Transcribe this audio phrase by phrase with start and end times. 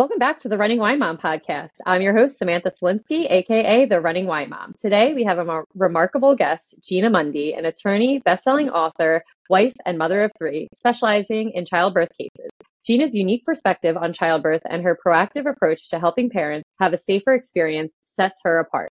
[0.00, 1.72] Welcome back to the Running Wine Mom podcast.
[1.84, 4.72] I'm your host, Samantha Slinsky, aka the Running Wine Mom.
[4.80, 9.98] Today, we have a mar- remarkable guest, Gina Mundy, an attorney, best-selling author, wife, and
[9.98, 12.48] mother of three, specializing in childbirth cases.
[12.82, 17.34] Gina's unique perspective on childbirth and her proactive approach to helping parents have a safer
[17.34, 18.88] experience sets her apart.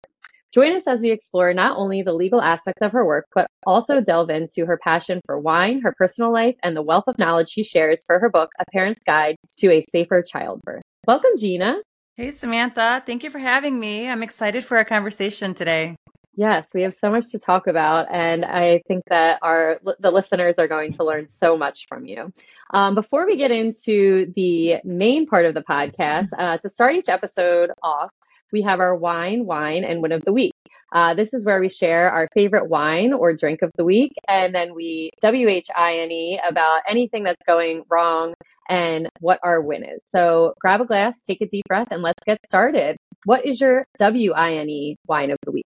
[0.52, 4.00] Join us as we explore not only the legal aspects of her work, but also
[4.00, 7.62] delve into her passion for wine, her personal life, and the wealth of knowledge she
[7.62, 10.82] shares for her book, A Parent's Guide to a Safer Childbirth.
[11.06, 11.76] Welcome, Gina.
[12.16, 13.00] Hey, Samantha.
[13.06, 14.08] Thank you for having me.
[14.08, 15.94] I'm excited for our conversation today.
[16.34, 20.58] Yes, we have so much to talk about, and I think that our the listeners
[20.58, 22.32] are going to learn so much from you.
[22.74, 27.08] Um, before we get into the main part of the podcast, uh, to start each
[27.08, 28.10] episode off,
[28.52, 30.54] we have our wine, wine, and win of the week.
[30.92, 34.52] Uh, this is where we share our favorite wine or drink of the week, and
[34.52, 38.34] then we WHINE about anything that's going wrong
[38.68, 40.00] and what our win is.
[40.14, 42.96] So grab a glass, take a deep breath, and let's get started.
[43.24, 45.66] What is your WINE wine of the week?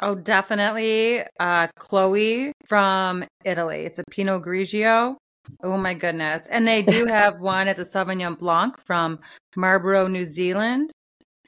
[0.00, 3.84] Oh, definitely uh, Chloe from Italy.
[3.84, 5.16] It's a Pinot Grigio.
[5.62, 6.48] Oh my goodness.
[6.48, 9.18] And they do have one as a Sauvignon Blanc from
[9.56, 10.92] Marlborough, New Zealand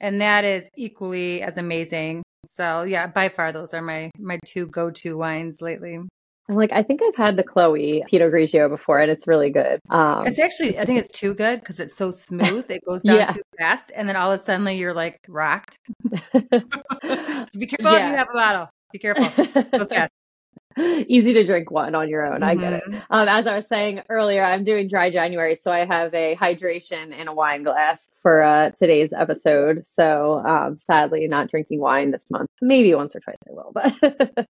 [0.05, 2.22] and that is equally as amazing.
[2.46, 5.98] So yeah, by far those are my my two go to wines lately.
[6.48, 9.80] I'm like, I think I've had the Chloe Pinot Grigio before, and it's really good.
[9.88, 12.70] Um, it's actually, I think it's too good because it's so smooth.
[12.70, 13.32] It goes down yeah.
[13.32, 15.78] too fast, and then all of a sudden you're like rocked.
[16.12, 18.10] Be careful yeah.
[18.10, 18.68] you have a bottle.
[18.92, 19.24] Be careful.
[19.24, 20.12] It goes fast.
[20.76, 22.40] easy to drink one on your own.
[22.40, 22.44] Mm-hmm.
[22.44, 22.84] I get it.
[22.84, 23.00] Mm-hmm.
[23.08, 27.16] Um, as I was saying earlier, I'm doing dry January, so I have a hydration
[27.18, 29.84] in a wine glass for uh, today's episode.
[29.94, 32.50] So um, sadly, not drinking wine this month.
[32.60, 34.46] Maybe once or twice I will, but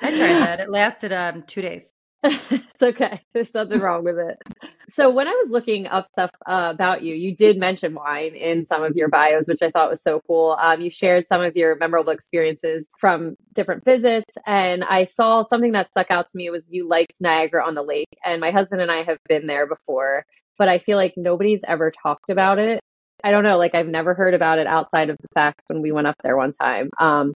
[0.00, 0.60] I tried that.
[0.60, 1.90] It lasted um, two days.
[2.24, 3.20] it's okay.
[3.34, 4.38] There's nothing wrong with it.
[4.94, 8.66] So when I was looking up stuff uh, about you, you did mention wine in
[8.66, 10.56] some of your bios, which I thought was so cool.
[10.58, 15.72] Um, you shared some of your memorable experiences from different visits, and I saw something
[15.72, 18.80] that stuck out to me was you liked Niagara on the Lake, and my husband
[18.80, 20.24] and I have been there before,
[20.58, 22.80] but I feel like nobody's ever talked about it.
[23.22, 25.92] I don't know, like I've never heard about it outside of the fact when we
[25.92, 26.88] went up there one time.
[26.98, 27.34] Um,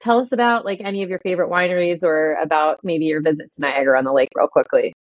[0.00, 3.60] tell us about like any of your favorite wineries or about maybe your visit to
[3.60, 4.92] Niagara on the Lake real quickly.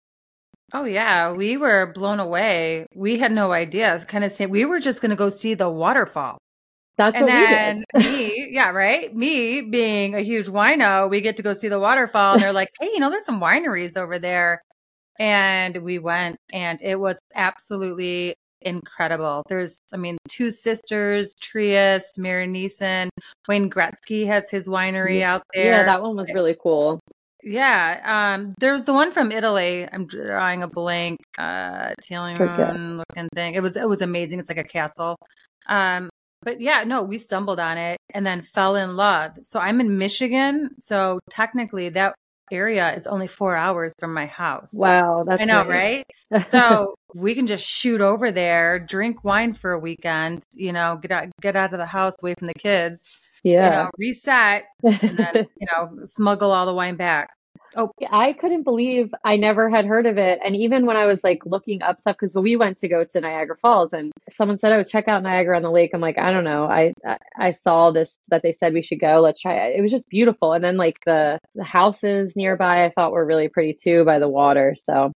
[0.75, 2.87] Oh yeah, we were blown away.
[2.95, 3.99] We had no idea.
[4.07, 6.39] Kind of saying we were just going to go see the waterfall.
[6.97, 9.15] That's and then me, yeah, right.
[9.15, 12.69] Me being a huge wino, we get to go see the waterfall, and they're like,
[12.81, 14.63] "Hey, you know, there's some wineries over there."
[15.19, 19.43] And we went, and it was absolutely incredible.
[19.49, 23.09] There's, I mean, two sisters, Trius, Marynissen,
[23.49, 25.34] Wayne Gretzky has his winery yeah.
[25.34, 25.73] out there.
[25.73, 27.00] Yeah, that one was really cool.
[27.43, 29.89] Yeah, um, there's the one from Italy.
[29.91, 33.55] I'm drawing a blank, uh, Italian looking thing.
[33.55, 34.39] It was it was amazing.
[34.39, 35.17] It's like a castle.
[35.67, 36.09] Um,
[36.43, 39.33] but yeah, no, we stumbled on it and then fell in love.
[39.43, 42.15] So I'm in Michigan, so technically that
[42.53, 44.71] area is only four hours from my house.
[44.73, 46.05] Wow, that's I know, right?
[46.47, 51.11] so we can just shoot over there, drink wine for a weekend, you know, get
[51.11, 53.17] out get out of the house away from the kids.
[53.43, 53.65] Yeah.
[53.65, 57.31] You know, reset and then, you know, smuggle all the wine back.
[57.75, 60.39] Oh, I couldn't believe I never had heard of it.
[60.45, 63.21] And even when I was like looking up stuff, because we went to go to
[63.21, 65.93] Niagara Falls and someone said, Oh, check out Niagara on the Lake.
[65.94, 66.67] I'm like, I don't know.
[66.67, 66.93] I,
[67.39, 69.21] I saw this that they said we should go.
[69.21, 69.79] Let's try it.
[69.79, 70.53] It was just beautiful.
[70.53, 74.29] And then like the, the houses nearby, I thought were really pretty too by the
[74.29, 74.77] water.
[74.77, 75.12] So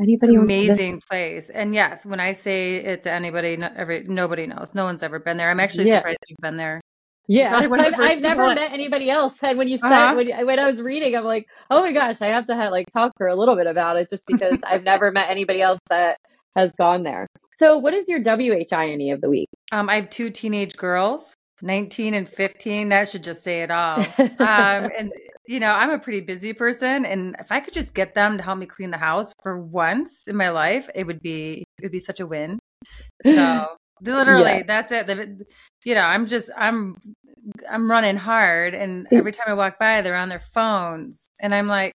[0.00, 1.50] anybody amazing place.
[1.50, 4.74] And yes, when I say it to anybody, every, nobody knows.
[4.74, 5.50] No one's ever been there.
[5.50, 5.98] I'm actually yeah.
[5.98, 6.80] surprised you've been there.
[7.26, 9.42] Yeah, I've, I've never met anybody else.
[9.42, 10.14] And when you said uh-huh.
[10.16, 12.86] when, when I was reading, I'm like, oh my gosh, I have to have, like
[12.92, 16.18] talk for a little bit about it, just because I've never met anybody else that
[16.56, 17.26] has gone there.
[17.58, 19.48] So, what is your WHINE of the week?
[19.72, 22.88] Um, I have two teenage girls, 19 and 15.
[22.88, 23.98] That should just say it all.
[24.18, 24.28] um,
[24.98, 25.12] and
[25.46, 28.42] you know, I'm a pretty busy person, and if I could just get them to
[28.42, 31.92] help me clean the house for once in my life, it would be it would
[31.92, 32.58] be such a win.
[33.26, 33.66] So
[34.00, 34.62] literally yeah.
[34.66, 35.08] that's it
[35.84, 36.96] you know i'm just i'm
[37.70, 41.66] i'm running hard and every time i walk by they're on their phones and i'm
[41.66, 41.92] like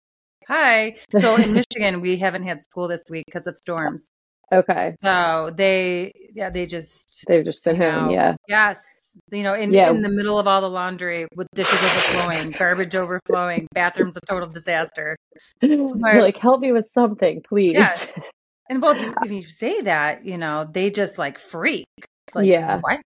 [0.48, 4.10] hi so in michigan we haven't had school this week because of storms
[4.52, 9.54] okay so they yeah they just they've just been home know, yeah yes you know
[9.54, 9.90] in yeah.
[9.90, 14.50] in the middle of all the laundry with dishes overflowing garbage overflowing bathrooms a total
[14.50, 15.18] disaster
[15.62, 17.96] like help me with something please yeah.
[18.70, 21.88] And well, if you say that, you know, they just like freak.
[22.36, 22.80] Like, yeah.
[22.80, 23.02] What?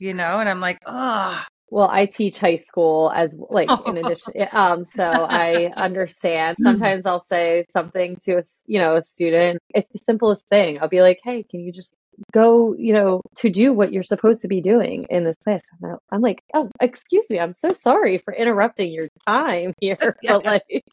[0.00, 1.44] You know, and I'm like, oh.
[1.72, 6.56] Well, I teach high school as like in addition, um, so I understand.
[6.56, 6.64] Mm-hmm.
[6.64, 9.58] Sometimes I'll say something to a, you know, a student.
[9.74, 10.78] It's the simplest thing.
[10.80, 11.94] I'll be like, "Hey, can you just
[12.32, 15.62] go, you know, to do what you're supposed to be doing in this class.
[16.10, 20.32] I'm like, oh, excuse me, I'm so sorry for interrupting your time here, yeah.
[20.32, 20.84] but like,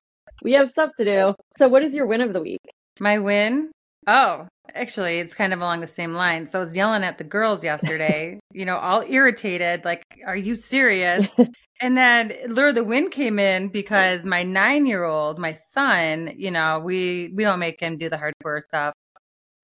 [0.43, 1.35] we have stuff to do.
[1.57, 2.61] So, what is your win of the week?
[3.01, 3.71] My win?
[4.07, 6.47] Oh, actually, it's kind of along the same line.
[6.47, 10.55] So, I was yelling at the girls yesterday, you know, all irritated, like, are you
[10.55, 11.27] serious?
[11.81, 16.51] And then Lure the Wind came in because my nine year old, my son, you
[16.51, 18.93] know, we we don't make him do the hardcore stuff.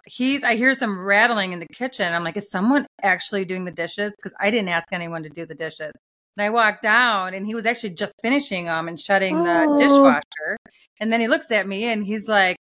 [0.07, 2.13] He's I hear some rattling in the kitchen.
[2.13, 4.13] I'm like, is someone actually doing the dishes?
[4.15, 5.91] Because I didn't ask anyone to do the dishes.
[6.37, 9.77] And I walked down and he was actually just finishing them and shutting the oh.
[9.77, 10.57] dishwasher.
[10.99, 12.57] And then he looks at me and he's like,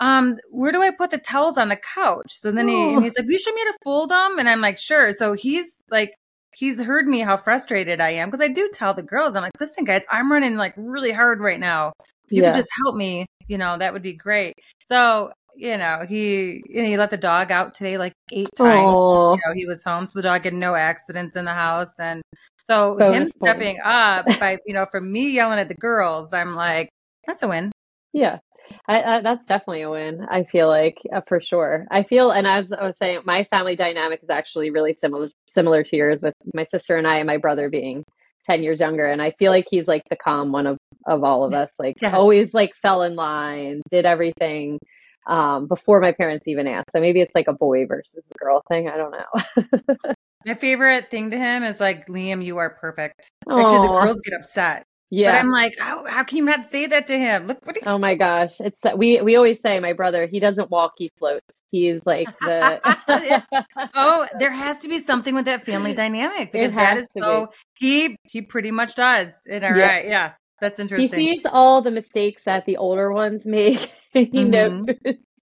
[0.00, 2.32] um, where do I put the towels on the couch?
[2.32, 3.00] So then he, oh.
[3.00, 4.38] he's like, you should me how to fold them.
[4.38, 5.12] And I'm like, sure.
[5.12, 6.12] So he's like
[6.54, 9.52] he's heard me how frustrated I am because I do tell the girls, I'm like,
[9.60, 11.92] listen, guys, I'm running like really hard right now.
[12.24, 12.52] If you yeah.
[12.52, 14.54] could just help me, you know, that would be great.
[14.86, 18.94] So, you know, he you know, he let the dog out today like eight times.
[18.94, 21.98] You know, he was home, so the dog had no accidents in the house.
[21.98, 22.22] And
[22.62, 26.54] so, so him stepping up by, you know, from me yelling at the girls, I'm
[26.54, 26.88] like,
[27.26, 27.70] that's a win.
[28.12, 28.38] Yeah.
[28.86, 30.26] I, I, that's definitely a win.
[30.28, 31.86] I feel like uh, for sure.
[31.90, 35.82] I feel, and as I was saying, my family dynamic is actually really similar similar
[35.84, 38.04] to yours, with my sister and I, and my brother being
[38.44, 39.06] ten years younger.
[39.06, 41.70] And I feel like he's like the calm one of of all of us.
[41.78, 42.12] Like yeah.
[42.12, 44.78] always, like fell in line, did everything
[45.26, 46.90] um, before my parents even asked.
[46.94, 48.88] So maybe it's like a boy versus a girl thing.
[48.88, 50.04] I don't know.
[50.46, 53.22] my favorite thing to him is like Liam, you are perfect.
[53.48, 55.32] Actually, the girls get upset yeah.
[55.32, 57.46] But I'm like, how, how can you not say that to him?
[57.46, 58.60] Look what he- Oh my gosh.
[58.60, 61.62] It's we we always say my brother, he doesn't walk, he floats.
[61.70, 63.44] He's like the
[63.94, 67.48] Oh, there has to be something with that family dynamic because that is so
[67.80, 68.08] be.
[68.08, 69.34] he he pretty much does.
[69.50, 69.86] And all yeah.
[69.86, 70.32] right, yeah.
[70.60, 71.20] That's interesting.
[71.20, 73.92] He sees all the mistakes that the older ones make.
[74.12, 74.50] he mm-hmm.
[74.50, 74.86] knows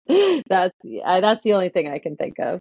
[0.49, 2.61] that's that's the only thing I can think of.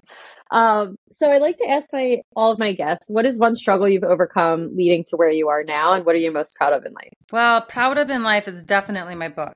[0.51, 3.87] Um, so I'd like to ask my all of my guests, what is one struggle
[3.87, 6.85] you've overcome leading to where you are now, and what are you most proud of
[6.85, 7.13] in life?
[7.31, 9.55] Well, proud of in life is definitely my book.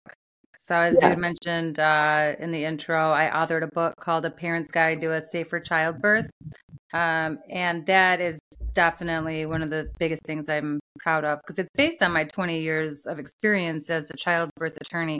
[0.56, 1.12] So as yeah.
[1.12, 5.13] you mentioned uh, in the intro, I authored a book called A Parent's Guide to
[5.13, 6.30] a Safer Childbirth,
[6.94, 8.39] um, and that is
[8.74, 12.59] definitely one of the biggest things I'm proud of because it's based on my 20
[12.62, 15.19] years of experience as a childbirth attorney.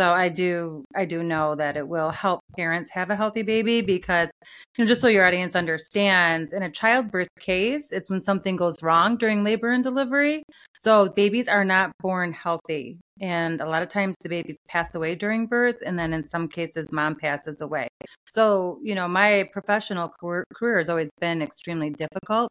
[0.00, 3.82] So I do I do know that it will help parents have a healthy baby
[3.82, 4.30] because
[4.78, 8.82] you know just so your audience understands in a childbirth case it's when something goes
[8.82, 10.42] wrong during labor and delivery.
[10.78, 15.16] So babies are not born healthy and a lot of times the babies pass away
[15.16, 17.86] during birth and then in some cases mom passes away.
[18.26, 22.48] So, you know, my professional career, career has always been extremely difficult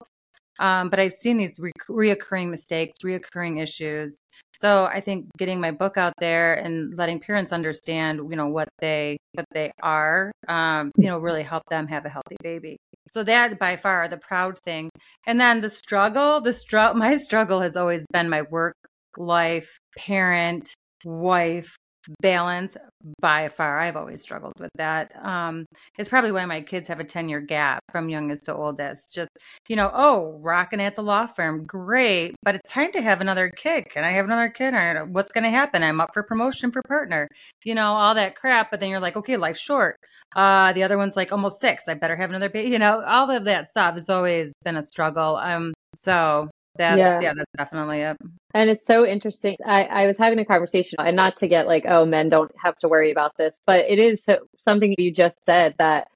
[0.59, 4.17] um, but I've seen these re- reoccurring mistakes, reoccurring issues.
[4.57, 8.67] So I think getting my book out there and letting parents understand, you know, what
[8.79, 12.77] they what they are, um, you know, really help them have a healthy baby.
[13.09, 14.89] So that by far the proud thing.
[15.25, 18.75] And then the struggle, the struggle, my struggle has always been my work
[19.17, 20.73] life, parent,
[21.05, 21.75] wife,
[22.21, 22.75] balance
[23.21, 23.79] by far.
[23.79, 25.11] I've always struggled with that.
[25.23, 25.65] Um
[25.97, 29.13] it's probably why my kids have a 10 year gap from youngest to oldest.
[29.13, 29.29] Just
[29.67, 33.49] you know oh rocking at the law firm great but it's time to have another
[33.49, 34.73] kid And i have another kid?
[34.73, 35.83] Or what's going to happen?
[35.83, 37.27] I'm up for promotion for partner.
[37.63, 39.97] You know all that crap but then you're like okay life's short.
[40.35, 41.87] Uh the other one's like almost six.
[41.87, 44.83] I better have another baby you know all of that stuff has always been a
[44.83, 45.37] struggle.
[45.37, 46.49] Um so
[46.79, 47.19] that's yeah.
[47.19, 48.17] yeah, that's definitely it.
[48.53, 49.57] And it's so interesting.
[49.63, 52.77] I, I was having a conversation, and not to get like, oh, men don't have
[52.79, 56.07] to worry about this, but it is so, something you just said that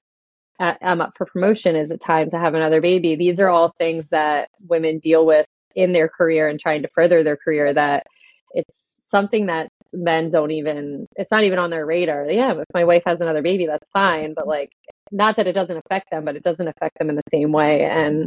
[0.58, 1.76] uh, I'm up for promotion.
[1.76, 3.14] Is it time to have another baby?
[3.14, 7.22] These are all things that women deal with in their career and trying to further
[7.22, 7.72] their career.
[7.72, 8.06] That
[8.52, 8.80] it's
[9.10, 11.06] something that men don't even.
[11.16, 12.24] It's not even on their radar.
[12.30, 14.32] Yeah, if my wife has another baby, that's fine.
[14.34, 14.70] But like,
[15.12, 17.82] not that it doesn't affect them, but it doesn't affect them in the same way.
[17.84, 18.26] And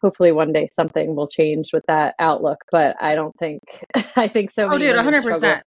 [0.00, 2.58] hopefully one day something will change with that outlook.
[2.70, 3.62] But I don't think
[4.16, 4.72] I think so.
[4.72, 5.62] Oh, dude, one hundred percent.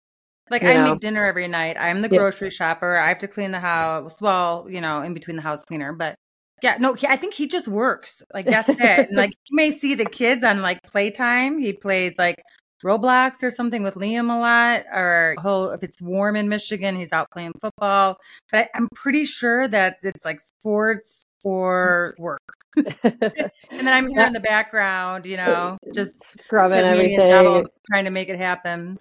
[0.49, 0.91] Like I know?
[0.91, 1.77] make dinner every night.
[1.79, 2.97] I'm the grocery shopper.
[2.97, 4.21] I have to clean the house.
[4.21, 6.15] Well, you know, in between the house cleaner, but
[6.61, 8.21] yeah, no, he, I think he just works.
[8.33, 8.81] Like that's it.
[8.81, 11.59] and like you may see the kids on like playtime.
[11.59, 12.43] He plays like
[12.83, 15.35] Roblox or something with Liam a lot, or
[15.73, 18.17] if it's warm in Michigan, he's out playing football.
[18.51, 22.41] But I'm pretty sure that it's like sports or work.
[22.75, 28.29] And then I'm here in the background, you know, just scrubbing everything, trying to make
[28.29, 28.97] it happen.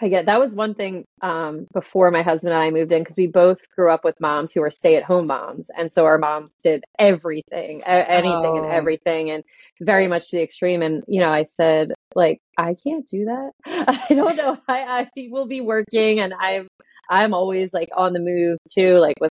[0.00, 3.16] I get that was one thing um, before my husband and I moved in because
[3.16, 5.66] we both grew up with moms who were stay at home moms.
[5.76, 8.62] And so our moms did everything, anything oh.
[8.62, 9.42] and everything, and
[9.80, 10.82] very much to the extreme.
[10.82, 13.50] And, you know, I said, like, I can't do that.
[14.10, 14.56] I don't know.
[14.68, 16.68] I, I will be working and I'm,
[17.10, 18.98] I'm always like on the move too.
[18.98, 19.32] Like with,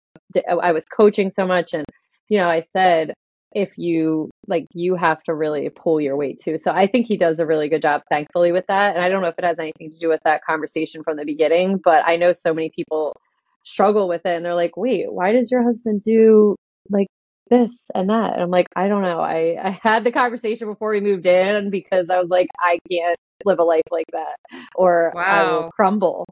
[0.49, 1.85] I was coaching so much and
[2.27, 3.13] you know, I said,
[3.55, 6.59] if you like, you have to really pull your weight too.
[6.59, 8.95] So I think he does a really good job, thankfully, with that.
[8.95, 11.23] And I don't know if it has anything to do with that conversation from the
[11.23, 13.15] beginning, but I know so many people
[13.63, 16.57] struggle with it and they're like, wait, why does your husband do
[16.89, 17.07] like
[17.49, 18.33] this and that?
[18.33, 19.21] And I'm like, I don't know.
[19.21, 23.17] I, I had the conversation before we moved in because I was like, I can't
[23.45, 24.35] live a life like that
[24.75, 25.21] or wow.
[25.21, 26.25] I will crumble.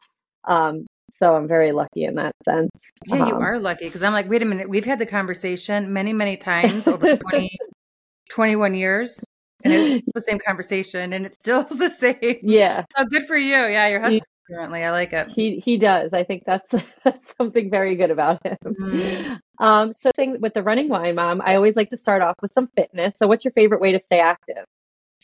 [0.45, 2.72] Um, so I'm very lucky in that sense.
[3.05, 5.93] Yeah, um, you are lucky because I'm like, wait a minute, we've had the conversation
[5.93, 7.55] many, many times over 20,
[8.32, 9.24] 21 years.
[9.63, 12.39] And it's the same conversation and it's still the same.
[12.41, 12.86] Yeah.
[12.98, 13.55] Oh, good for you.
[13.55, 14.84] Yeah, your husband currently.
[14.84, 15.29] I like it.
[15.29, 16.12] He he does.
[16.13, 18.58] I think that's, that's something very good about him.
[18.65, 19.34] Mm-hmm.
[19.63, 22.51] Um, so thing with the running wine mom, I always like to start off with
[22.53, 23.15] some fitness.
[23.20, 24.65] So what's your favorite way to stay active?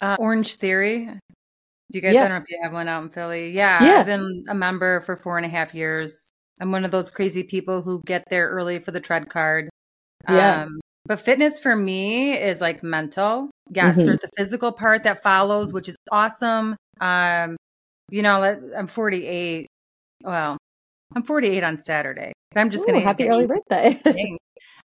[0.02, 1.10] Uh, Orange Theory.
[1.92, 2.14] Do you guys?
[2.14, 2.22] Yeah.
[2.22, 3.52] I don't know if you have one out in Philly.
[3.52, 6.30] Yeah, yeah, I've been a member for four and a half years.
[6.62, 9.70] I'm one of those crazy people who get there early for the tread card.
[10.28, 10.64] Yeah.
[10.64, 13.50] Um, but fitness for me is like mental.
[13.72, 14.06] Yes, mm-hmm.
[14.06, 16.76] there's the physical part that follows, which is awesome.
[17.02, 17.58] Um,
[18.12, 18.44] you know,
[18.78, 19.68] I'm 48.
[20.24, 20.58] Well,
[21.16, 22.34] I'm 48 on Saturday.
[22.56, 24.00] I'm just going to happy early birthday.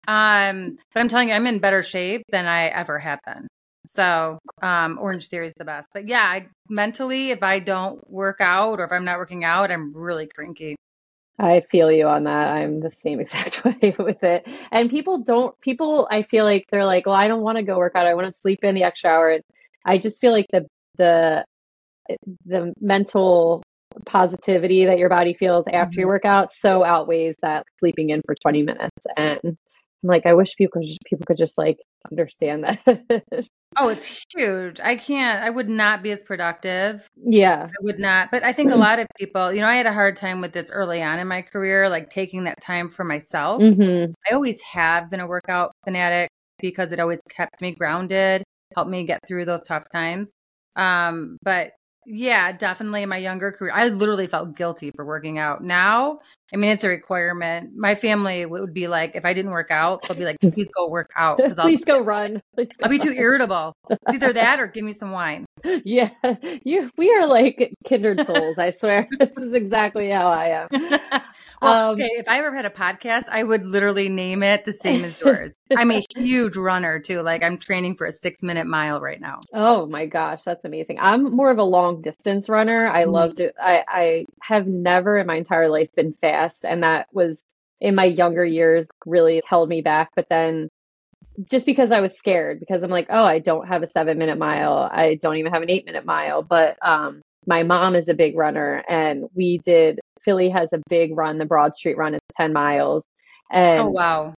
[0.07, 3.47] um, but I'm telling you, I'm in better shape than I ever have been.
[3.91, 5.89] So, um, Orange Theory is the best.
[5.91, 9.69] But yeah, I, mentally, if I don't work out or if I'm not working out,
[9.69, 10.77] I'm really cranky.
[11.37, 12.53] I feel you on that.
[12.53, 14.47] I'm the same exact way with it.
[14.71, 17.77] And people don't, people, I feel like they're like, well, I don't want to go
[17.77, 18.07] work out.
[18.07, 19.29] I want to sleep in the extra hour.
[19.29, 19.43] And
[19.85, 20.67] I just feel like the,
[20.97, 21.43] the,
[22.45, 23.61] the mental
[24.05, 26.13] positivity that your body feels after your mm-hmm.
[26.13, 29.05] workout so outweighs that sleeping in for 20 minutes.
[29.17, 29.57] And I'm
[30.01, 31.79] like, I wish people could, people could just like
[32.09, 33.23] understand that.
[33.77, 34.79] Oh, it's huge.
[34.81, 37.07] I can't, I would not be as productive.
[37.15, 37.67] Yeah.
[37.67, 38.29] I would not.
[38.29, 40.51] But I think a lot of people, you know, I had a hard time with
[40.51, 43.61] this early on in my career, like taking that time for myself.
[43.61, 44.11] Mm-hmm.
[44.29, 48.43] I always have been a workout fanatic because it always kept me grounded,
[48.75, 50.31] helped me get through those tough times.
[50.75, 51.71] Um, but
[52.05, 55.63] yeah, definitely in my younger career, I literally felt guilty for working out.
[55.63, 56.19] Now,
[56.53, 57.71] I mean, it's a requirement.
[57.75, 60.89] My family would be like, if I didn't work out, they'll be like, please go
[60.89, 61.39] work out.
[61.57, 62.41] Please go run.
[62.81, 63.73] I'll be too irritable.
[63.89, 65.45] It's either that or give me some wine.
[65.63, 66.09] Yeah,
[66.63, 66.89] you.
[66.97, 68.57] We are like kindred souls.
[68.57, 71.21] I swear, this is exactly how I am.
[71.61, 74.73] Well, um, okay, if I ever had a podcast, I would literally name it the
[74.73, 75.55] same as yours.
[75.75, 77.21] I'm a huge runner too.
[77.21, 79.39] Like I'm training for a six minute mile right now.
[79.53, 80.97] Oh my gosh, that's amazing.
[80.99, 82.87] I'm more of a long distance runner.
[82.87, 83.11] I mm-hmm.
[83.11, 83.51] love to.
[83.61, 87.41] I I have never in my entire life been fast, and that was
[87.79, 90.11] in my younger years really held me back.
[90.15, 90.69] But then
[91.49, 94.37] just because I was scared because I'm like, oh, I don't have a seven minute
[94.37, 94.89] mile.
[94.91, 96.41] I don't even have an eight minute mile.
[96.41, 101.15] But um, my mom is a big runner and we did, Philly has a big
[101.17, 103.05] run, the Broad Street run is 10 miles.
[103.51, 104.33] And oh, wow.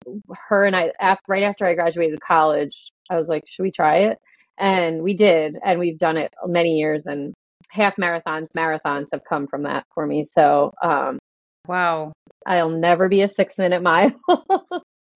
[0.49, 3.97] Her and I, after, right after I graduated college, I was like, should we try
[3.97, 4.17] it?
[4.57, 5.57] And we did.
[5.63, 7.33] And we've done it many years and
[7.69, 10.25] half marathons, marathons have come from that for me.
[10.25, 11.19] So, um,
[11.67, 12.13] wow.
[12.45, 14.11] I'll never be a six minute mile.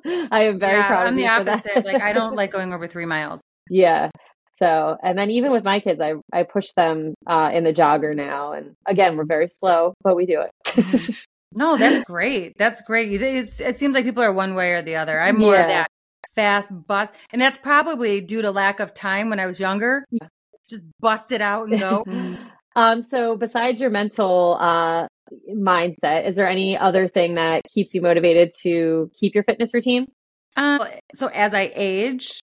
[0.06, 1.86] I am very yeah, proud I'm of the opposite.
[1.86, 3.42] like I don't like going over three miles.
[3.70, 4.10] Yeah.
[4.60, 8.16] So, and then even with my kids, I I push them uh, in the jogger
[8.16, 10.52] now, and again, we're very slow, but we do it.
[10.66, 11.14] Mm-hmm.
[11.60, 12.58] no, that's great.
[12.58, 13.22] That's great.
[13.22, 15.20] It's, it seems like people are one way or the other.
[15.20, 15.62] I'm more yeah.
[15.62, 15.92] of that
[16.36, 20.06] fast bust, and that's probably due to lack of time when I was younger.
[20.12, 20.28] Yeah.
[20.70, 22.04] Just bust it out and go.
[22.76, 23.04] um.
[23.04, 25.08] So, besides your mental uh,
[25.54, 30.08] mindset, is there any other thing that keeps you motivated to keep your fitness routine?
[30.58, 30.82] Um,
[31.14, 32.42] so as I age,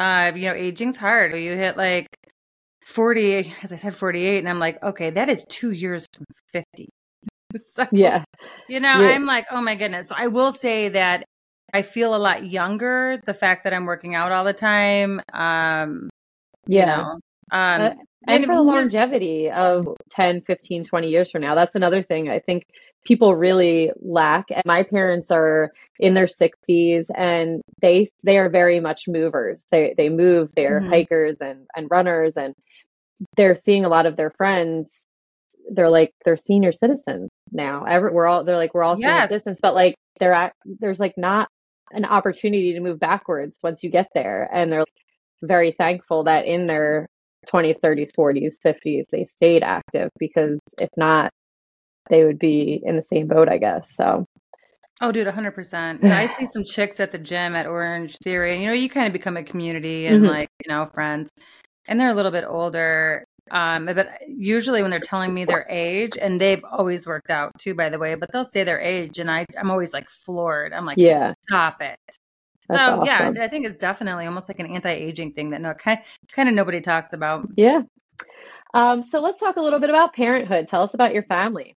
[0.00, 1.34] uh, you know, aging's hard.
[1.34, 2.08] You hit like
[2.86, 6.88] 40, as I said, 48, and I'm like, okay, that is two years from 50.
[7.66, 8.24] so, yeah.
[8.68, 9.10] You know, yeah.
[9.10, 10.08] I'm like, oh my goodness.
[10.08, 11.24] So I will say that
[11.72, 13.20] I feel a lot younger.
[13.26, 15.20] The fact that I'm working out all the time.
[15.32, 16.08] Um,
[16.66, 16.80] yeah.
[16.80, 17.20] You know,
[17.52, 17.90] um, uh,
[18.26, 22.28] and, and for the longevity of 10 15 20 years from now that's another thing
[22.28, 22.66] i think
[23.04, 24.46] people really lack.
[24.50, 29.64] And my parents are in their 60s and they they are very much movers.
[29.70, 30.90] They they move they're mm-hmm.
[30.90, 32.54] hikers and and runners and
[33.36, 34.92] they're seeing a lot of their friends.
[35.70, 37.84] They're like they're senior citizens now.
[37.84, 39.28] Every, we're all they're like we're all yes.
[39.28, 41.48] senior citizens but like they're at there's like not
[41.92, 44.48] an opportunity to move backwards once you get there.
[44.52, 44.84] And they're
[45.42, 47.08] very thankful that in their
[47.48, 51.30] 20s, 30s, 40s, 50s, they stayed active because if not,
[52.08, 53.88] they would be in the same boat, I guess.
[53.96, 54.26] So.
[55.00, 56.04] Oh, dude, 100%.
[56.04, 59.06] I see some chicks at the gym at Orange Theory, and you know, you kind
[59.06, 60.32] of become a community and mm-hmm.
[60.32, 61.30] like, you know, friends,
[61.86, 63.24] and they're a little bit older.
[63.50, 67.74] Um, but usually when they're telling me their age, and they've always worked out too,
[67.74, 70.72] by the way, but they'll say their age, and I, I'm always like floored.
[70.72, 71.98] I'm like, yeah, stop it,
[72.72, 73.04] so awesome.
[73.04, 76.00] yeah, I think it's definitely almost like an anti-aging thing that no kind
[76.34, 77.46] kind of nobody talks about.
[77.56, 77.82] Yeah.
[78.74, 80.66] Um, so let's talk a little bit about parenthood.
[80.68, 81.74] Tell us about your family.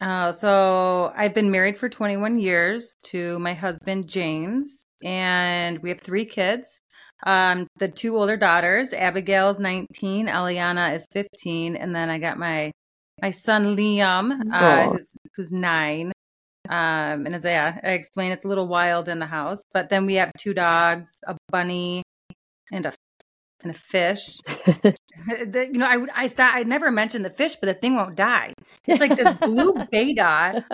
[0.00, 6.00] Uh, so I've been married for 21 years to my husband James, and we have
[6.00, 6.80] three kids.
[7.26, 12.70] Um, the two older daughters, Abigail's 19, Eliana is 15, and then I got my
[13.20, 16.12] my son Liam, uh, who's, who's nine.
[16.68, 19.62] Um, and as I, I explained, it's a little wild in the house.
[19.72, 22.02] But then we have two dogs, a bunny,
[22.70, 22.92] and a
[23.62, 24.38] and a fish.
[25.26, 28.52] the, you know, I I I never mentioned the fish, but the thing won't die.
[28.86, 30.64] It's like this blue betta,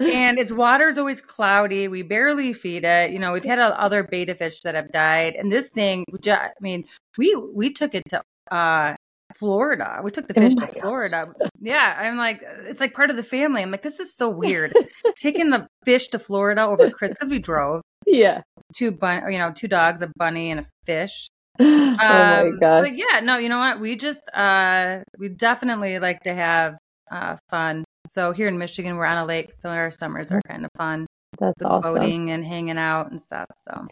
[0.00, 1.88] and its water is always cloudy.
[1.88, 3.12] We barely feed it.
[3.12, 6.84] You know, we've had other betta fish that have died, and this thing, I mean,
[7.16, 8.96] we we took it to uh
[9.38, 10.00] Florida.
[10.02, 11.26] We took the oh fish oh to Florida.
[11.38, 11.48] Gosh.
[11.60, 13.62] Yeah, I'm like, it's like part of the family.
[13.62, 14.74] I'm like, this is so weird.
[15.20, 17.82] Taking the fish to Florida over Christmas because we drove.
[18.06, 18.42] Yeah,
[18.74, 21.28] two bun, you know, two dogs, a bunny, and a fish.
[21.60, 22.84] oh my um, gosh.
[22.84, 23.80] But yeah, no, you know what?
[23.80, 26.76] We just uh we definitely like to have
[27.10, 27.84] uh fun.
[28.08, 31.06] So here in Michigan we're on a lake, so our summers are kind of fun.
[31.38, 31.94] That's awesome.
[31.94, 33.46] boating and hanging out and stuff.
[33.62, 33.86] So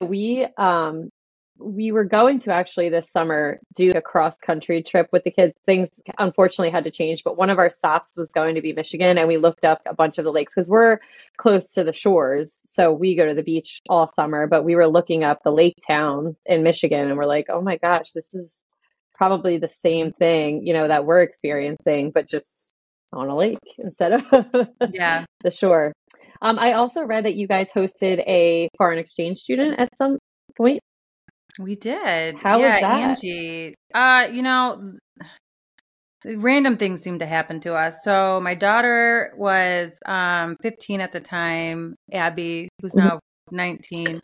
[0.00, 1.10] we um
[1.60, 5.54] we were going to actually this summer do a cross country trip with the kids.
[5.66, 5.88] Things
[6.18, 9.28] unfortunately had to change, but one of our stops was going to be Michigan, and
[9.28, 10.98] we looked up a bunch of the lakes because we're
[11.36, 12.58] close to the shores.
[12.66, 15.76] So we go to the beach all summer, but we were looking up the lake
[15.86, 18.48] towns in Michigan, and we're like, oh my gosh, this is
[19.14, 22.72] probably the same thing, you know, that we're experiencing, but just
[23.12, 25.92] on a lake instead of yeah the shore.
[26.42, 30.18] Um, I also read that you guys hosted a foreign exchange student at some
[30.56, 30.80] point.
[31.60, 32.36] We did.
[32.36, 32.98] How yeah, was that?
[32.98, 33.74] Angie.
[33.94, 34.94] Uh, you know,
[36.24, 38.02] random things seem to happen to us.
[38.02, 43.08] So my daughter was um 15 at the time, Abby, who's mm-hmm.
[43.08, 44.20] now 19.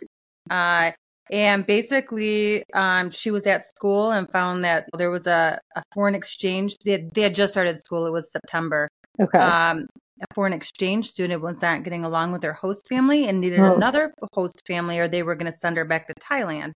[0.50, 0.92] Uh
[1.30, 6.14] and basically um she was at school and found that there was a, a foreign
[6.14, 6.76] exchange.
[6.84, 8.06] They had, they had just started school.
[8.06, 8.88] It was September.
[9.20, 9.38] Okay.
[9.38, 9.86] Um
[10.22, 13.74] a foreign exchange student was not getting along with their host family and needed oh.
[13.74, 16.72] another host family or they were going to send her back to Thailand.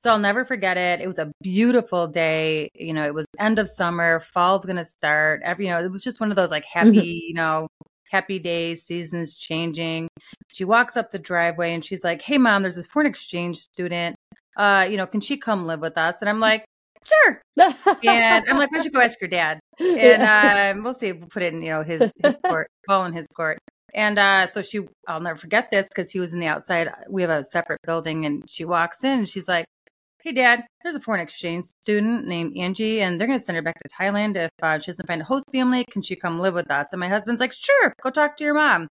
[0.00, 1.00] So I'll never forget it.
[1.00, 2.70] It was a beautiful day.
[2.74, 5.40] You know, it was end of summer, fall's going to start.
[5.44, 7.28] Every, you know, it was just one of those like happy, mm-hmm.
[7.28, 7.66] you know,
[8.10, 10.08] happy days, seasons changing.
[10.48, 14.16] She walks up the driveway and she's like, "Hey mom, there's this foreign exchange student.
[14.56, 16.64] Uh, you know, can she come live with us?" And I'm like,
[17.04, 17.74] "Sure." and
[18.48, 20.22] I'm like, "Why don't you go ask your dad?" And
[20.78, 21.12] um, we'll see.
[21.12, 23.58] We'll put it in, you know, his his court, ball in his court.
[23.94, 26.92] And uh, so she, I'll never forget this because he was in the outside.
[27.08, 29.64] We have a separate building, and she walks in and she's like,
[30.22, 33.62] hey dad there's a foreign exchange student named angie and they're going to send her
[33.62, 36.54] back to thailand if uh, she doesn't find a host family can she come live
[36.54, 38.88] with us and my husband's like sure go talk to your mom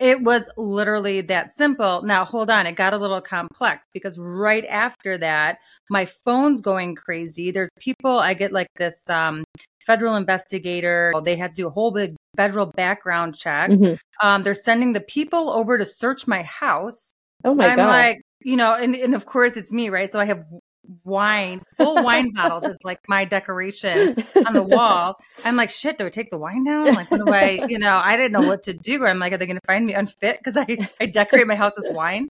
[0.00, 4.64] it was literally that simple now hold on it got a little complex because right
[4.66, 5.58] after that
[5.90, 9.44] my phone's going crazy there's people i get like this um,
[9.86, 13.94] federal investigator they had to do a whole big federal background check mm-hmm.
[14.26, 17.12] um, they're sending the people over to search my house
[17.44, 17.70] Oh my God.
[17.70, 17.88] I'm god!
[17.88, 20.10] like, you know, and, and of course it's me, right?
[20.10, 20.44] So I have
[21.04, 25.16] wine, full wine bottles is like my decoration on the wall.
[25.44, 26.94] I'm like, shit, do I take the wine down?
[26.94, 29.06] Like, what do I, you know, I didn't know what to do.
[29.06, 30.38] I'm like, are they going to find me unfit?
[30.38, 32.28] Because I, I decorate my house with wine,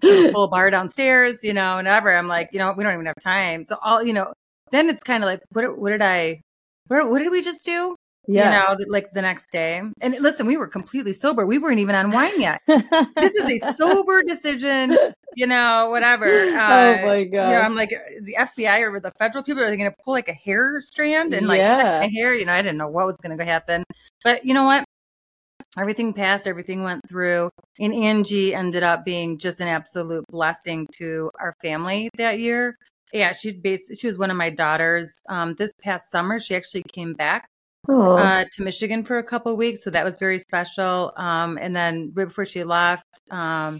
[0.00, 2.14] full bar downstairs, you know, and ever.
[2.14, 3.64] I'm like, you know, we don't even have time.
[3.66, 4.32] So all, you know,
[4.70, 6.40] then it's kind of like, what, what did I,
[6.88, 7.96] what, what did we just do?
[8.28, 8.68] Yeah.
[8.68, 9.82] You know, like the next day.
[10.00, 11.44] And listen, we were completely sober.
[11.44, 12.60] We weren't even on wine yet.
[12.66, 14.96] this is a sober decision,
[15.34, 16.26] you know, whatever.
[16.26, 17.48] Oh uh, oh my God.
[17.48, 17.90] You know, I'm like,
[18.22, 21.32] the FBI or the federal people, are they going to pull like a hair strand
[21.32, 21.76] and like yeah.
[21.76, 22.34] check my hair?
[22.34, 23.84] You know, I didn't know what was going to happen.
[24.22, 24.84] But you know what?
[25.76, 27.50] Everything passed, everything went through.
[27.80, 32.76] And Angie ended up being just an absolute blessing to our family that year.
[33.12, 35.20] Yeah, she basically she was one of my daughters.
[35.28, 37.46] Um, this past summer, she actually came back
[37.88, 39.82] uh, to Michigan for a couple weeks.
[39.82, 41.12] So that was very special.
[41.16, 43.78] Um, and then right before she left, um,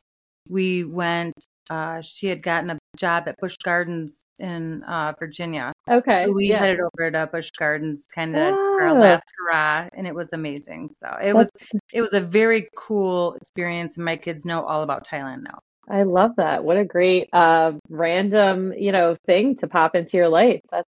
[0.49, 1.35] we went,
[1.71, 5.73] uh, she had gotten a job at Busch Gardens in uh, Virginia.
[5.89, 6.25] Okay.
[6.25, 6.59] So we yeah.
[6.59, 8.77] headed over to Busch Gardens kind of oh.
[8.79, 10.91] for our last hurrah, and it was amazing.
[10.99, 11.35] So it That's...
[11.35, 15.61] was it was a very cool experience, and my kids know all about Thailand now.
[15.89, 16.65] I love that.
[16.65, 20.61] What a great uh, random, you know, thing to pop into your life.
[20.71, 20.89] That's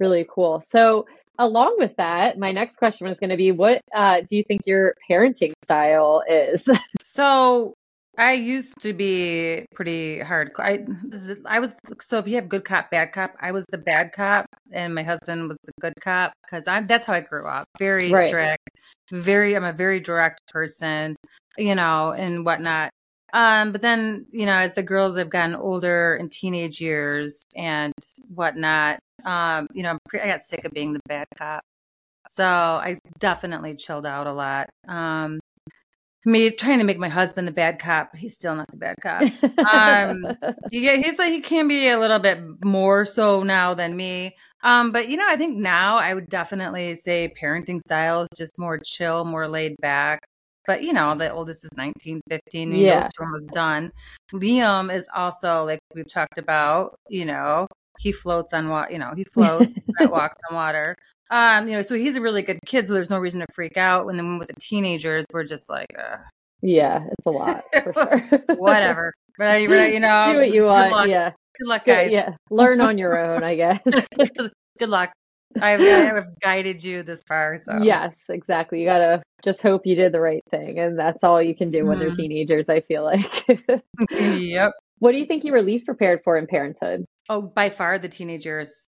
[0.00, 0.62] really cool.
[0.70, 1.06] So
[1.38, 4.62] along with that, my next question was going to be what uh, do you think
[4.66, 6.68] your parenting style is?
[7.02, 7.74] so
[8.18, 10.60] I used to be pretty hardcore.
[10.60, 11.70] I I was
[12.00, 15.02] so if you have good cop, bad cop, I was the bad cop, and my
[15.02, 17.66] husband was the good cop because I'm that's how I grew up.
[17.78, 18.28] Very right.
[18.28, 18.70] strict,
[19.10, 19.54] very.
[19.54, 21.16] I'm a very direct person,
[21.58, 22.90] you know, and whatnot.
[23.32, 27.92] Um, but then, you know, as the girls have gotten older in teenage years and
[28.28, 31.62] whatnot, um, you know, I got sick of being the bad cop.
[32.30, 34.68] So I definitely chilled out a lot.
[34.88, 35.40] Um,
[36.24, 38.16] me trying to make my husband the bad cop.
[38.16, 39.22] He's still not the bad cop.
[39.72, 40.26] Um,
[40.72, 44.34] yeah, he's like he can be a little bit more so now than me.
[44.64, 48.58] Um, but you know, I think now I would definitely say parenting style is just
[48.58, 50.20] more chill, more laid back.
[50.66, 53.08] But you know, the oldest is 19, 15, yeah.
[53.20, 53.92] almost done.
[54.32, 59.12] Liam is also like we've talked about, you know, he floats on water, you know,
[59.16, 60.96] he floats, walks on water.
[61.30, 63.76] Um, you know, so he's a really good kid, so there's no reason to freak
[63.76, 64.06] out.
[64.08, 66.18] And then with the teenagers, we're just like, uh,
[66.62, 68.56] yeah, it's a lot for sure.
[68.56, 69.68] Whatever, but you
[70.00, 71.08] know, do what you want.
[71.08, 72.12] Yeah, good luck, guys.
[72.12, 73.80] Yeah, learn on your own, I guess.
[74.78, 75.12] good luck.
[75.60, 77.58] I have, I have guided you this far.
[77.62, 78.80] So yes, exactly.
[78.80, 81.78] You gotta just hope you did the right thing, and that's all you can do
[81.78, 81.88] mm-hmm.
[81.88, 82.22] when they're mm-hmm.
[82.22, 82.68] teenagers.
[82.68, 83.46] I feel like.
[84.10, 84.72] yep.
[84.98, 87.04] What do you think you were least prepared for in parenthood?
[87.28, 88.86] Oh, by far the teenagers.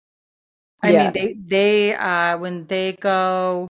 [0.84, 1.04] I yeah.
[1.04, 3.68] mean, they they uh when they go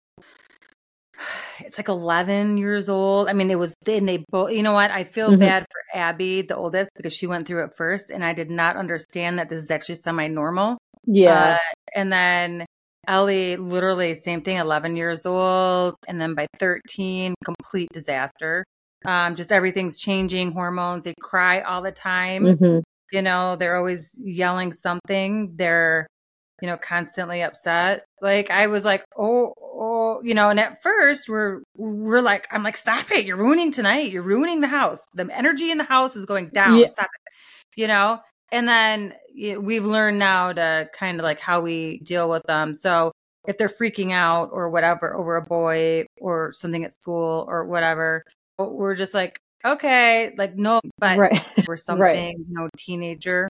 [1.61, 3.29] it's like 11 years old.
[3.29, 4.91] I mean, it was, and they both, you know what?
[4.91, 5.41] I feel mm-hmm.
[5.41, 8.77] bad for Abby, the oldest, because she went through it first, and I did not
[8.77, 10.79] understand that this is actually semi normal.
[11.07, 11.55] Yeah.
[11.55, 12.67] Uh, and then
[13.09, 15.95] Ellie, literally, same thing, 11 years old.
[16.09, 18.65] And then by 13, complete disaster.
[19.05, 21.05] Um, just everything's changing, hormones.
[21.05, 22.45] They cry all the time.
[22.45, 22.79] Mm-hmm.
[23.13, 25.55] You know, they're always yelling something.
[25.57, 26.07] They're,
[26.61, 28.05] you know, constantly upset.
[28.21, 32.63] Like I was like, oh, oh, you know, and at first we're we're like, I'm
[32.63, 35.05] like, stop it, you're ruining tonight, you're ruining the house.
[35.15, 36.79] The energy in the house is going down.
[36.79, 36.89] Yeah.
[36.89, 37.81] Stop it.
[37.81, 38.21] You know?
[38.53, 39.15] And then
[39.61, 42.75] we've learned now to kind of like how we deal with them.
[42.75, 43.13] So
[43.47, 48.23] if they're freaking out or whatever over a boy or something at school or whatever,
[48.59, 51.39] we're just like, okay, like no, but right.
[51.67, 52.35] we're something, right.
[52.37, 53.49] you know, teenager,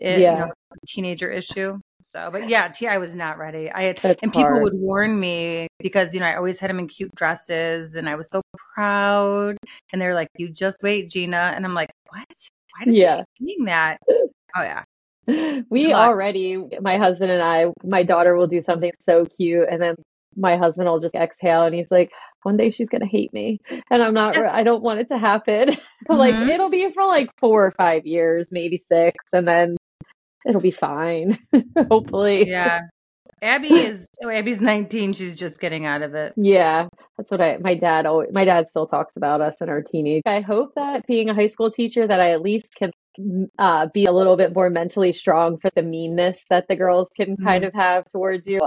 [0.00, 0.52] it, yeah, you know,
[0.86, 1.78] teenager issue.
[2.02, 3.70] So, but yeah, T, I was not ready.
[3.70, 4.62] I had, That's and people hard.
[4.62, 8.14] would warn me because you know I always had them in cute dresses, and I
[8.14, 8.42] was so
[8.74, 9.56] proud.
[9.92, 12.26] And they're like, "You just wait, Gina," and I'm like, "What?
[12.78, 13.18] Why did yeah.
[13.18, 13.98] you keep doing that?"
[14.58, 14.84] Oh yeah.
[15.68, 19.96] We already, my husband and I, my daughter will do something so cute, and then
[20.36, 22.10] my husband will just exhale and he's like,
[22.42, 23.60] one day she's going to hate me.
[23.90, 25.70] And I'm not, I don't want it to happen.
[26.08, 26.18] Mm-hmm.
[26.20, 29.76] like, it'll be for like four or five years, maybe six, and then
[30.46, 31.36] it'll be fine.
[31.90, 32.48] Hopefully.
[32.48, 32.82] Yeah.
[33.42, 35.12] Abby is oh, Abby's 19.
[35.14, 36.32] She's just getting out of it.
[36.36, 37.58] Yeah, that's what I.
[37.58, 38.28] My dad always.
[38.32, 40.22] My dad still talks about us in our teenage.
[40.26, 42.92] I hope that being a high school teacher, that I at least can
[43.58, 47.32] uh, be a little bit more mentally strong for the meanness that the girls can
[47.32, 47.44] mm-hmm.
[47.44, 48.60] kind of have towards you.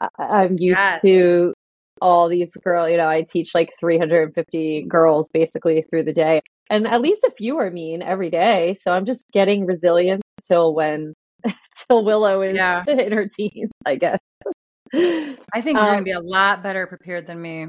[0.00, 1.02] I, am used yes.
[1.02, 1.54] to
[2.00, 2.90] all these girls.
[2.90, 7.30] You know, I teach like 350 girls basically through the day, and at least a
[7.30, 8.76] few are mean every day.
[8.82, 11.14] So I'm just getting resilient till when
[11.88, 12.82] till Willow is yeah.
[12.88, 14.18] in her teens, I guess.
[14.94, 17.68] I think you're um, going to be a lot better prepared than me.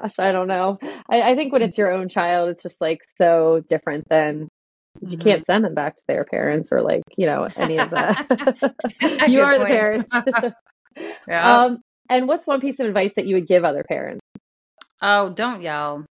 [0.00, 0.78] Gosh, I don't know.
[1.08, 4.48] I, I, think when it's your own child, it's just like so different than
[5.00, 5.20] you mm-hmm.
[5.20, 8.24] can't send them back to their parents or like, you know, any of that.
[9.28, 9.60] you are point.
[9.60, 10.54] the parents.
[11.26, 11.62] Yeah.
[11.62, 14.20] Um, and what's one piece of advice that you would give other parents?
[15.02, 16.04] Oh, don't yell.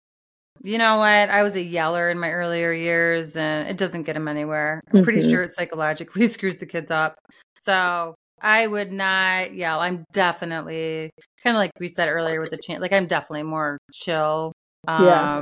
[0.63, 1.29] You know what?
[1.29, 4.81] I was a yeller in my earlier years and it doesn't get them anywhere.
[4.93, 5.29] I'm pretty mm-hmm.
[5.29, 7.15] sure it psychologically screws the kids up.
[7.61, 9.79] So I would not yell.
[9.79, 11.11] I'm definitely
[11.43, 14.53] kind of like we said earlier with the chant, like I'm definitely more chill.
[14.87, 15.41] Um, yeah.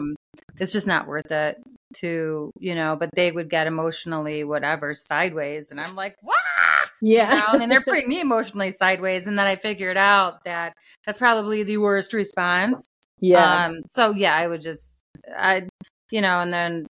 [0.59, 1.57] It's just not worth it
[1.97, 5.71] to, you know, but they would get emotionally whatever sideways.
[5.71, 6.37] And I'm like, what?
[7.01, 7.51] Yeah.
[7.53, 7.59] Know?
[7.59, 9.27] And they're putting me emotionally sideways.
[9.27, 10.73] And then I figured out that
[11.05, 12.85] that's probably the worst response.
[13.19, 13.65] Yeah.
[13.65, 14.97] Um, so yeah, I would just
[15.35, 15.67] I,
[16.11, 16.87] you know, and then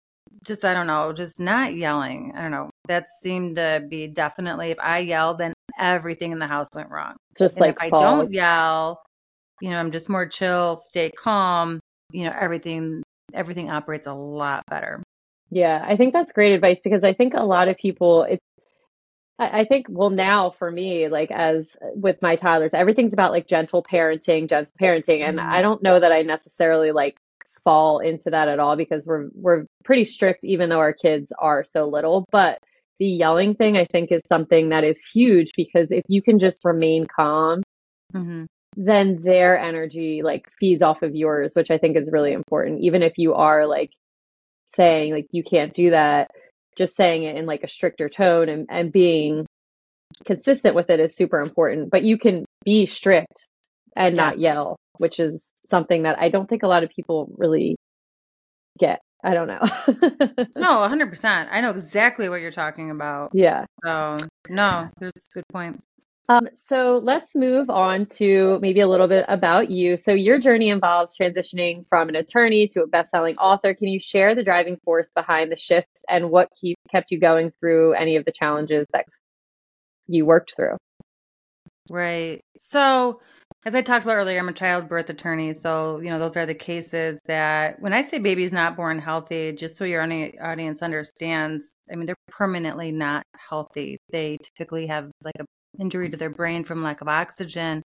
[0.44, 2.32] just, I don't know, just not yelling.
[2.36, 2.70] I don't know.
[2.86, 7.16] That seemed to be definitely, if I yelled, then everything in the house went wrong.
[7.36, 9.02] Just and like if I don't yell,
[9.60, 11.80] you know, I'm just more chill, stay calm,
[12.12, 15.02] you know, everything, everything operates a lot better.
[15.50, 18.44] Yeah, I think that's great advice because I think a lot of people, it's,
[19.36, 23.82] I think, well, now for me, like as with my toddlers, everything's about like gentle
[23.82, 25.22] parenting, gentle parenting.
[25.22, 25.50] And mm-hmm.
[25.50, 27.16] I don't know that I necessarily like
[27.64, 31.64] fall into that at all because we're we're pretty strict even though our kids are
[31.64, 32.58] so little but
[32.98, 36.60] the yelling thing i think is something that is huge because if you can just
[36.62, 37.62] remain calm
[38.14, 38.44] mm-hmm.
[38.76, 43.02] then their energy like feeds off of yours which i think is really important even
[43.02, 43.90] if you are like
[44.76, 46.30] saying like you can't do that
[46.76, 49.46] just saying it in like a stricter tone and, and being
[50.24, 53.46] consistent with it is super important but you can be strict
[53.96, 54.22] and yeah.
[54.22, 57.76] not yell which is something that I don't think a lot of people really
[58.78, 59.00] get.
[59.22, 59.60] I don't know.
[60.56, 61.48] no, 100%.
[61.50, 63.30] I know exactly what you're talking about.
[63.32, 63.64] Yeah.
[63.82, 64.18] So,
[64.50, 65.82] no, there's a good point.
[66.28, 69.98] Um, so let's move on to maybe a little bit about you.
[69.98, 73.74] So your journey involves transitioning from an attorney to a best-selling author.
[73.74, 77.50] Can you share the driving force behind the shift and what keep, kept you going
[77.50, 79.04] through any of the challenges that
[80.06, 80.76] you worked through?
[81.90, 82.40] Right.
[82.56, 83.20] So
[83.66, 85.52] as I talked about earlier, I'm a childbirth attorney.
[85.52, 89.52] So, you know, those are the cases that when I say baby's not born healthy,
[89.52, 93.98] just so your audience understands, I mean, they're permanently not healthy.
[94.10, 95.44] They typically have like a
[95.80, 97.82] injury to their brain from lack of oxygen.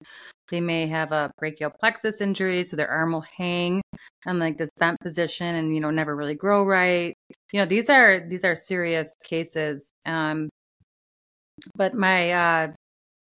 [0.49, 3.83] They may have a brachial plexus injury, so their arm will hang
[4.27, 7.15] on like this bent position and you know never really grow right.
[7.53, 9.91] You know these are these are serious cases.
[10.07, 10.49] Um,
[11.75, 12.73] but my uh,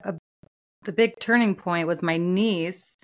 [0.06, 0.14] uh,
[0.86, 2.96] the big turning point was my niece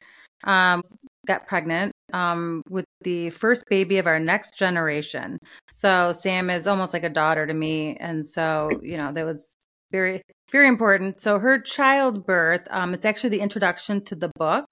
[0.44, 0.82] um,
[1.26, 5.38] got pregnant um, with the first baby of our next generation.
[5.74, 9.54] So Sam is almost like a daughter to me, and so you know that was
[9.92, 11.22] very very important.
[11.22, 14.66] So her childbirth, um, it's actually the introduction to the book,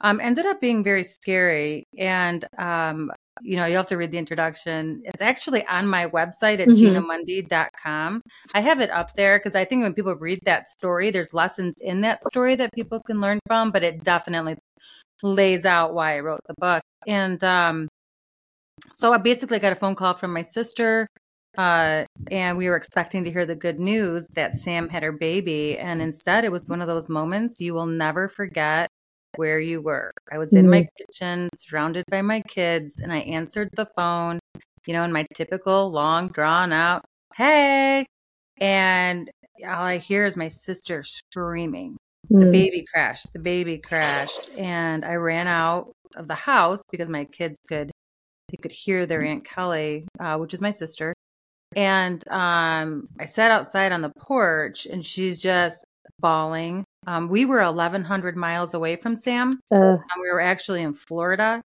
[0.00, 1.84] um, ended up being very scary.
[1.98, 3.10] And, um,
[3.42, 5.02] you know, you have to read the introduction.
[5.04, 6.96] It's actually on my website at mm-hmm.
[6.96, 8.22] ginamundy.com.
[8.54, 11.74] I have it up there because I think when people read that story, there's lessons
[11.80, 14.56] in that story that people can learn from, but it definitely
[15.22, 16.82] lays out why I wrote the book.
[17.06, 17.88] And um,
[18.94, 21.06] so I basically got a phone call from my sister
[21.58, 25.76] uh, and we were expecting to hear the good news that Sam had her baby.
[25.76, 28.88] And instead, it was one of those moments you will never forget
[29.34, 30.12] where you were.
[30.32, 30.70] I was in mm-hmm.
[30.70, 34.38] my kitchen, surrounded by my kids, and I answered the phone,
[34.86, 38.06] you know, in my typical long, drawn out, hey.
[38.60, 39.28] And
[39.66, 41.96] all I hear is my sister screaming.
[42.32, 42.40] Mm-hmm.
[42.40, 42.52] The mm.
[42.52, 43.32] baby crashed.
[43.32, 44.48] The baby crashed.
[44.56, 47.90] And I ran out of the house because my kids could
[48.50, 51.12] they could hear their aunt Kelly, uh, which is my sister,
[51.76, 55.84] and um, I sat outside on the porch and she's just
[56.20, 56.84] bawling.
[57.06, 59.52] Um, we were 1,100 miles away from Sam.
[59.70, 59.96] Uh.
[60.20, 61.60] we were actually in Florida.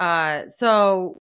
[0.00, 1.18] Uh, so,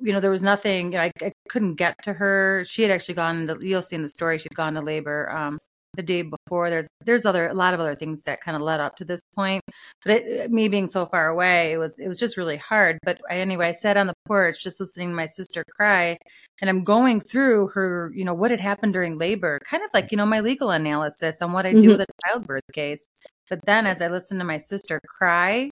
[0.00, 2.64] you know, there was nothing, I, I, couldn't get to her.
[2.66, 5.30] She had actually gone into, you'll see in the story, she'd gone to labor.
[5.30, 5.58] Um,
[5.94, 6.70] the day before.
[6.70, 9.20] There's there's other a lot of other things that kind of led up to this
[9.34, 9.62] point.
[10.04, 12.98] But it, me being so far away, it was it was just really hard.
[13.02, 16.18] But I, anyway, I sat on the porch just listening to my sister cry,
[16.60, 20.10] and I'm going through her, you know, what had happened during labor, kind of like
[20.10, 21.88] you know my legal analysis on what I do mm-hmm.
[21.90, 23.06] with a childbirth case.
[23.50, 25.70] But then as I listened to my sister cry,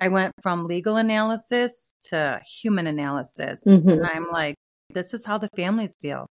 [0.00, 3.88] I went from legal analysis to human analysis, mm-hmm.
[3.88, 4.56] and I'm like,
[4.92, 6.26] this is how the families feel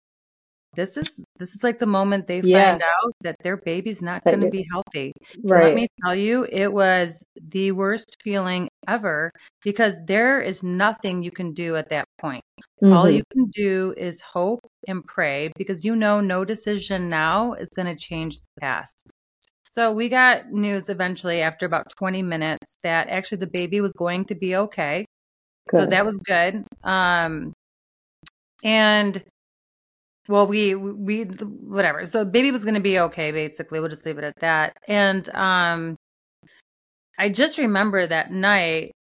[0.75, 2.71] this is this is like the moment they yeah.
[2.71, 5.13] find out that their baby's not going to be healthy.
[5.43, 5.65] Right.
[5.65, 9.33] Let me tell you, it was the worst feeling ever
[9.65, 12.45] because there is nothing you can do at that point.
[12.83, 12.93] Mm-hmm.
[12.93, 17.69] All you can do is hope and pray because you know no decision now is
[17.71, 19.05] going to change the past.
[19.69, 24.25] So we got news eventually after about 20 minutes that actually the baby was going
[24.27, 25.05] to be okay.
[25.69, 25.81] Good.
[25.81, 26.65] So that was good.
[26.85, 27.53] Um
[28.63, 29.23] and
[30.31, 32.07] well we we whatever.
[32.07, 33.81] So baby was going to be okay basically.
[33.81, 34.77] We'll just leave it at that.
[34.89, 35.97] And um
[37.19, 38.93] i just remember that night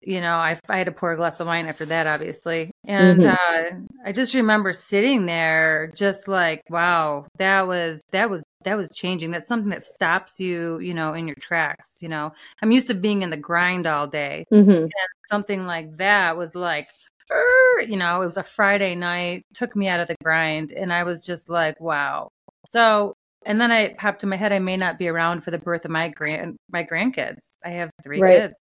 [0.00, 2.70] you know I, I had to pour a glass of wine after that obviously.
[2.84, 3.30] And mm-hmm.
[3.30, 8.90] uh i just remember sitting there just like wow that was that was that was
[8.94, 9.32] changing.
[9.32, 12.32] That's something that stops you you know in your tracks you know.
[12.62, 14.44] I'm used to being in the grind all day.
[14.52, 14.70] Mm-hmm.
[14.70, 14.90] and
[15.30, 16.88] something like that was like
[17.32, 20.70] Er, you know, it was a Friday night, took me out of the grind.
[20.70, 22.28] And I was just like, wow.
[22.68, 23.14] So,
[23.44, 25.84] and then I popped in my head, I may not be around for the birth
[25.84, 27.50] of my grand, my grandkids.
[27.64, 28.40] I have three right.
[28.40, 28.54] kids.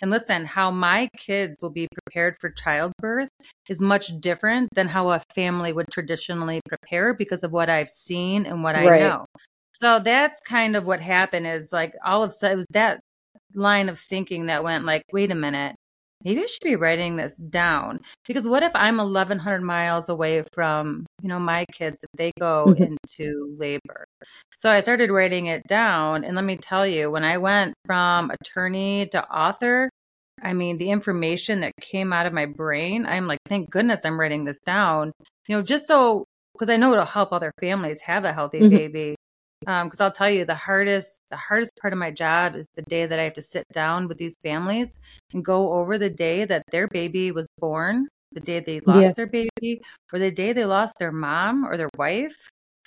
[0.00, 3.30] And listen, how my kids will be prepared for childbirth
[3.68, 8.46] is much different than how a family would traditionally prepare because of what I've seen
[8.46, 9.24] and what I know.
[9.78, 13.00] So that's kind of what happened is like all of a sudden it was that
[13.54, 15.74] line of thinking that went like, wait a minute,
[16.24, 21.06] maybe I should be writing this down because what if I'm 1100 miles away from,
[21.22, 22.82] you know, my kids if they go mm-hmm.
[22.82, 24.06] into labor.
[24.54, 28.30] So I started writing it down and let me tell you when I went from
[28.30, 29.90] attorney to author,
[30.42, 34.18] I mean, the information that came out of my brain, I'm like, thank goodness I'm
[34.18, 35.12] writing this down.
[35.48, 38.76] You know, just so because I know it'll help other families have a healthy mm-hmm.
[38.76, 39.16] baby
[39.60, 42.82] because um, I'll tell you the hardest the hardest part of my job is the
[42.82, 44.98] day that I have to sit down with these families
[45.32, 49.12] and go over the day that their baby was born, the day they lost yeah.
[49.12, 49.80] their baby,
[50.12, 52.36] or the day they lost their mom or their wife.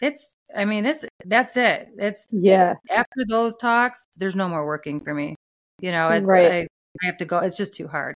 [0.02, 1.90] It's I mean it's that's it.
[1.98, 2.76] It's yeah.
[2.90, 5.36] After those talks, there's no more working for me.
[5.82, 6.52] You know, it's right.
[6.52, 6.68] I,
[7.02, 7.40] I have to go.
[7.40, 8.16] It's just too hard.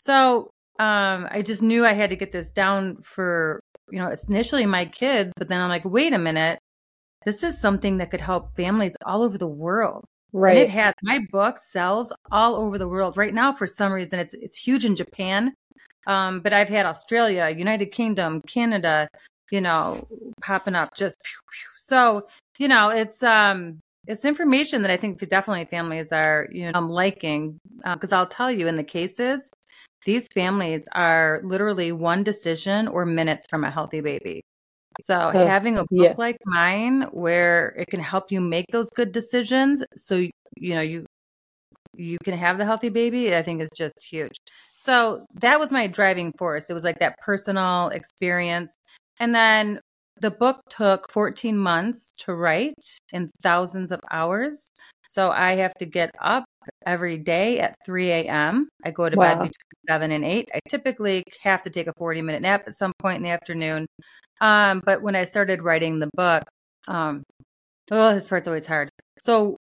[0.00, 4.64] So um, I just knew I had to get this down for, you know, initially
[4.64, 6.58] my kids, but then I'm like, wait a minute.
[7.28, 10.02] This is something that could help families all over the world.
[10.32, 10.56] Right.
[10.56, 13.18] And it has my book sells all over the world.
[13.18, 15.52] Right now, for some reason, it's it's huge in Japan.
[16.06, 19.08] Um, but I've had Australia, United Kingdom, Canada,
[19.50, 20.08] you know,
[20.42, 21.68] popping up just pew, pew.
[21.76, 22.26] so,
[22.58, 27.58] you know, it's um it's information that I think definitely families are, you know, liking.
[27.84, 29.50] Because uh, I'll tell you, in the cases,
[30.06, 34.40] these families are literally one decision or minutes from a healthy baby.
[35.00, 36.14] So uh, having a book yeah.
[36.16, 40.16] like mine where it can help you make those good decisions so
[40.56, 41.06] you know you
[41.98, 44.36] you can have the healthy baby, I think is just huge.
[44.76, 46.70] So that was my driving force.
[46.70, 48.72] It was like that personal experience.
[49.18, 49.80] And then
[50.20, 54.68] the book took 14 months to write in thousands of hours.
[55.08, 56.44] So I have to get up
[56.88, 58.68] every day at 3 a.m.
[58.84, 59.24] I go to wow.
[59.24, 60.48] bed between 7 and 8.
[60.54, 63.86] I typically have to take a 40 minute nap at some point in the afternoon.
[64.40, 66.44] Um, but when I started writing the book,
[66.88, 67.22] um,
[67.90, 68.88] oh, this part's always hard.
[69.20, 69.56] So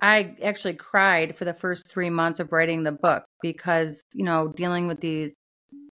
[0.00, 4.48] I actually cried for the first three months of writing the book because, you know,
[4.48, 5.34] dealing with these,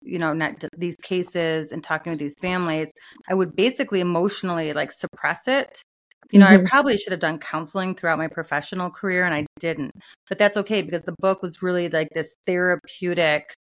[0.01, 2.91] you know, not these cases and talking with these families,
[3.27, 5.81] I would basically emotionally like suppress it
[6.31, 6.65] you know, mm-hmm.
[6.65, 9.91] I probably should have done counseling throughout my professional career and I didn't.
[10.27, 13.53] But that's okay because the book was really like this therapeutic,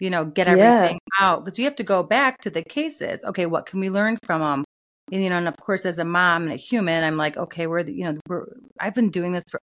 [0.00, 1.26] you know, get everything yeah.
[1.26, 3.24] out because you have to go back to the cases.
[3.24, 4.64] Okay, what can we learn from them?
[5.12, 7.66] And, you know, and of course, as a mom and a human, I'm like, okay,
[7.66, 8.46] we're, the, you know, we're,
[8.80, 9.60] I've been doing this for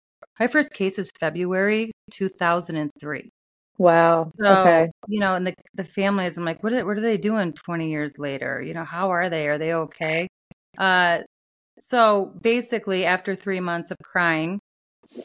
[0.40, 3.30] my first case is February 2003.
[3.78, 4.30] Wow.
[4.40, 4.90] So, okay.
[5.08, 7.90] you know, and the the families, I'm like, what are, what are they doing 20
[7.90, 8.62] years later?
[8.62, 9.48] You know, how are they?
[9.48, 10.28] Are they okay?
[10.78, 11.20] Uh,
[11.78, 14.60] so basically, after three months of crying,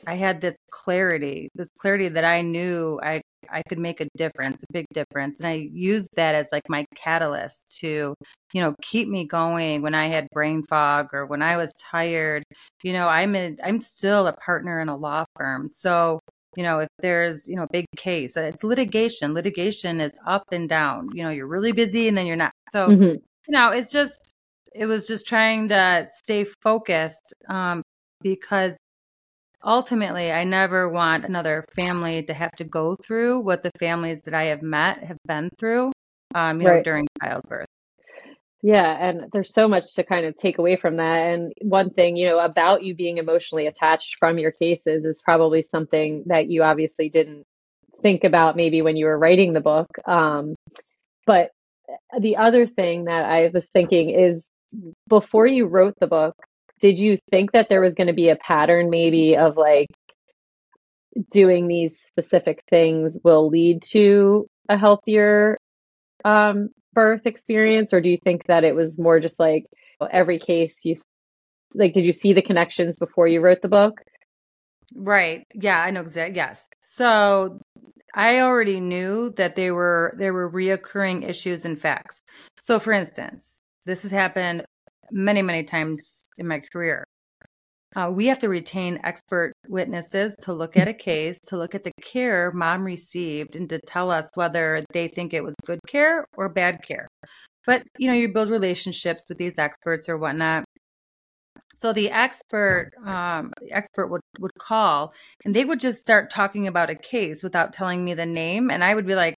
[0.07, 4.63] I had this clarity, this clarity that I knew I I could make a difference,
[4.63, 8.13] a big difference, and I used that as like my catalyst to,
[8.53, 12.43] you know, keep me going when I had brain fog or when I was tired.
[12.83, 16.19] You know, I'm a, I'm still a partner in a law firm, so
[16.57, 19.33] you know if there's you know a big case, uh, it's litigation.
[19.33, 21.09] Litigation is up and down.
[21.13, 22.51] You know, you're really busy and then you're not.
[22.71, 23.03] So mm-hmm.
[23.03, 24.28] you know, it's just
[24.73, 27.81] it was just trying to stay focused um,
[28.21, 28.77] because
[29.65, 34.33] ultimately i never want another family to have to go through what the families that
[34.33, 35.91] i have met have been through
[36.35, 36.77] um, you right.
[36.77, 37.67] know during childbirth
[38.61, 42.15] yeah and there's so much to kind of take away from that and one thing
[42.15, 46.63] you know about you being emotionally attached from your cases is probably something that you
[46.63, 47.43] obviously didn't
[48.01, 50.55] think about maybe when you were writing the book um,
[51.25, 51.51] but
[52.17, 54.49] the other thing that i was thinking is
[55.07, 56.35] before you wrote the book,
[56.79, 59.87] did you think that there was going to be a pattern maybe of like
[61.31, 65.57] doing these specific things will lead to a healthier
[66.23, 67.93] um, birth experience?
[67.93, 69.65] Or do you think that it was more just like
[70.09, 70.95] every case you
[71.73, 74.01] like did you see the connections before you wrote the book?
[74.95, 75.45] Right.
[75.53, 76.69] Yeah i know exactly yes.
[76.85, 77.59] So
[78.15, 82.21] i already knew that they were there were reoccurring issues and facts.
[82.59, 84.65] So for instance this has happened
[85.11, 87.03] many, many times in my career.
[87.95, 91.83] Uh, we have to retain expert witnesses to look at a case, to look at
[91.83, 96.25] the care mom received, and to tell us whether they think it was good care
[96.37, 97.07] or bad care.
[97.65, 100.65] But you know, you build relationships with these experts or whatnot.
[101.77, 105.13] So the expert um, expert would, would call
[105.45, 108.83] and they would just start talking about a case without telling me the name, and
[108.83, 109.35] I would be like,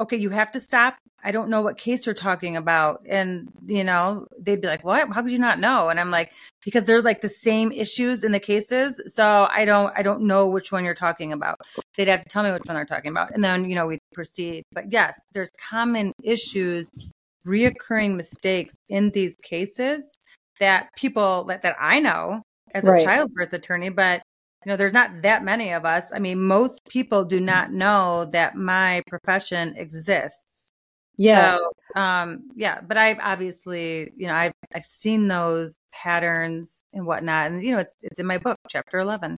[0.00, 0.96] okay, you have to stop.
[1.24, 3.04] I don't know what case you're talking about.
[3.08, 5.12] And, you know, they'd be like, what?
[5.12, 5.88] How could you not know?
[5.88, 6.32] And I'm like,
[6.64, 9.00] because they're like the same issues in the cases.
[9.06, 11.60] So I don't, I don't know which one you're talking about.
[11.96, 13.32] They'd have to tell me which one they're talking about.
[13.34, 14.64] And then, you know, we proceed.
[14.72, 16.88] But yes, there's common issues,
[17.46, 20.16] reoccurring mistakes in these cases
[20.58, 22.42] that people that, that I know
[22.74, 24.22] as a childbirth attorney, but
[24.64, 26.12] you know there's not that many of us.
[26.14, 30.70] I mean most people do not know that my profession exists.
[31.18, 31.58] Yeah.
[31.94, 37.50] so, um yeah but i've obviously you know i've i've seen those patterns and whatnot
[37.50, 39.36] and you know it's it's in my book chapter 11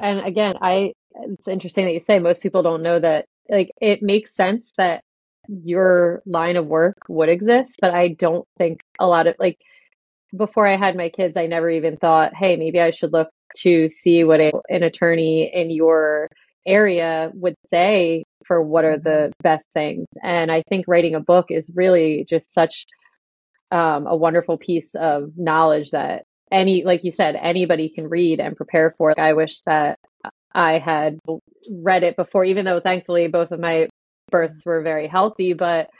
[0.00, 4.00] and again i it's interesting that you say most people don't know that like it
[4.00, 5.02] makes sense that
[5.48, 9.58] your line of work would exist but i don't think a lot of like
[10.36, 13.28] before i had my kids i never even thought hey maybe i should look
[13.58, 16.28] to see what a, an attorney in your
[16.66, 19.42] area would say for what are the mm-hmm.
[19.42, 20.06] best things.
[20.22, 22.86] And I think writing a book is really just such
[23.70, 28.56] um, a wonderful piece of knowledge that any, like you said, anybody can read and
[28.56, 29.18] prepare for.
[29.18, 29.98] I wish that
[30.54, 31.18] I had
[31.70, 33.88] read it before, even though thankfully both of my
[34.30, 35.90] births were very healthy, but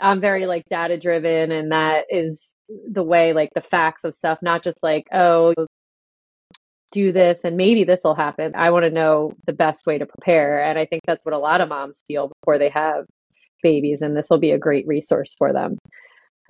[0.00, 2.54] I'm very like data driven and that is
[2.90, 5.54] the way like the facts of stuff, not just like, oh,
[6.92, 8.52] do this and maybe this will happen.
[8.54, 10.62] I want to know the best way to prepare.
[10.62, 13.06] And I think that's what a lot of moms feel before they have
[13.62, 14.02] babies.
[14.02, 15.78] And this will be a great resource for them.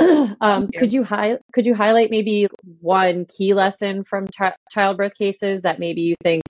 [0.41, 2.49] um, could you hi- could you highlight maybe
[2.81, 6.43] one key lesson from ch- childbirth cases that maybe you think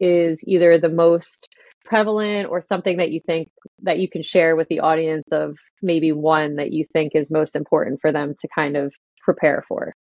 [0.00, 1.48] is either the most
[1.84, 3.48] prevalent or something that you think
[3.82, 7.56] that you can share with the audience of maybe one that you think is most
[7.56, 9.92] important for them to kind of prepare for?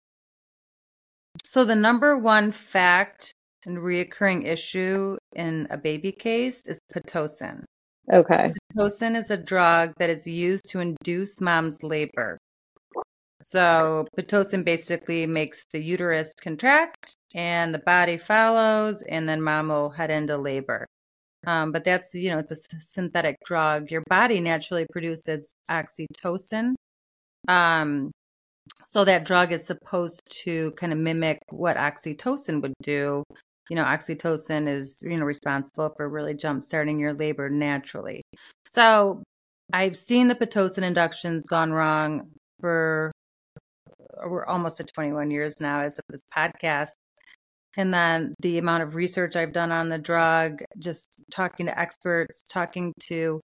[1.48, 3.34] So the number one fact
[3.66, 7.64] and reoccurring issue in a baby case is pitocin.
[8.12, 8.54] Okay.
[8.76, 12.38] Pitocin is a drug that is used to induce mom's labor.
[13.44, 19.90] So pitocin basically makes the uterus contract and the body follows, and then mom will
[19.90, 20.86] head into labor.
[21.46, 23.90] Um, but that's, you know, it's a synthetic drug.
[23.90, 26.74] Your body naturally produces oxytocin.
[27.48, 28.12] Um,
[28.86, 33.24] so that drug is supposed to kind of mimic what oxytocin would do.
[33.70, 38.22] You know, oxytocin is, you know, responsible for really jump starting your labor naturally.
[38.70, 39.24] So
[39.74, 42.30] I've seen the Pitocin inductions gone wrong
[42.62, 43.12] for
[44.26, 46.94] we're almost at 21 years now as of this podcast.
[47.76, 52.42] And then the amount of research I've done on the drug, just talking to experts,
[52.50, 53.40] talking to,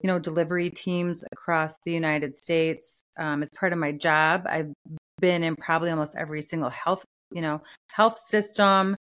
[0.00, 3.02] you know, delivery teams across the United States.
[3.18, 4.72] Um, as part of my job, I've
[5.20, 8.96] been in probably almost every single health, you know, health system,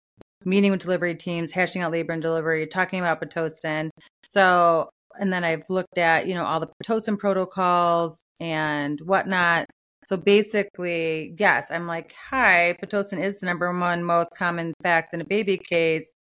[0.45, 3.89] meeting with delivery teams, hashing out labor and delivery, talking about Pitocin.
[4.27, 4.89] So,
[5.19, 9.67] and then I've looked at, you know, all the Pitocin protocols and whatnot.
[10.05, 15.21] So basically, yes, I'm like, hi, Pitocin is the number one most common fact in
[15.21, 16.13] a baby case.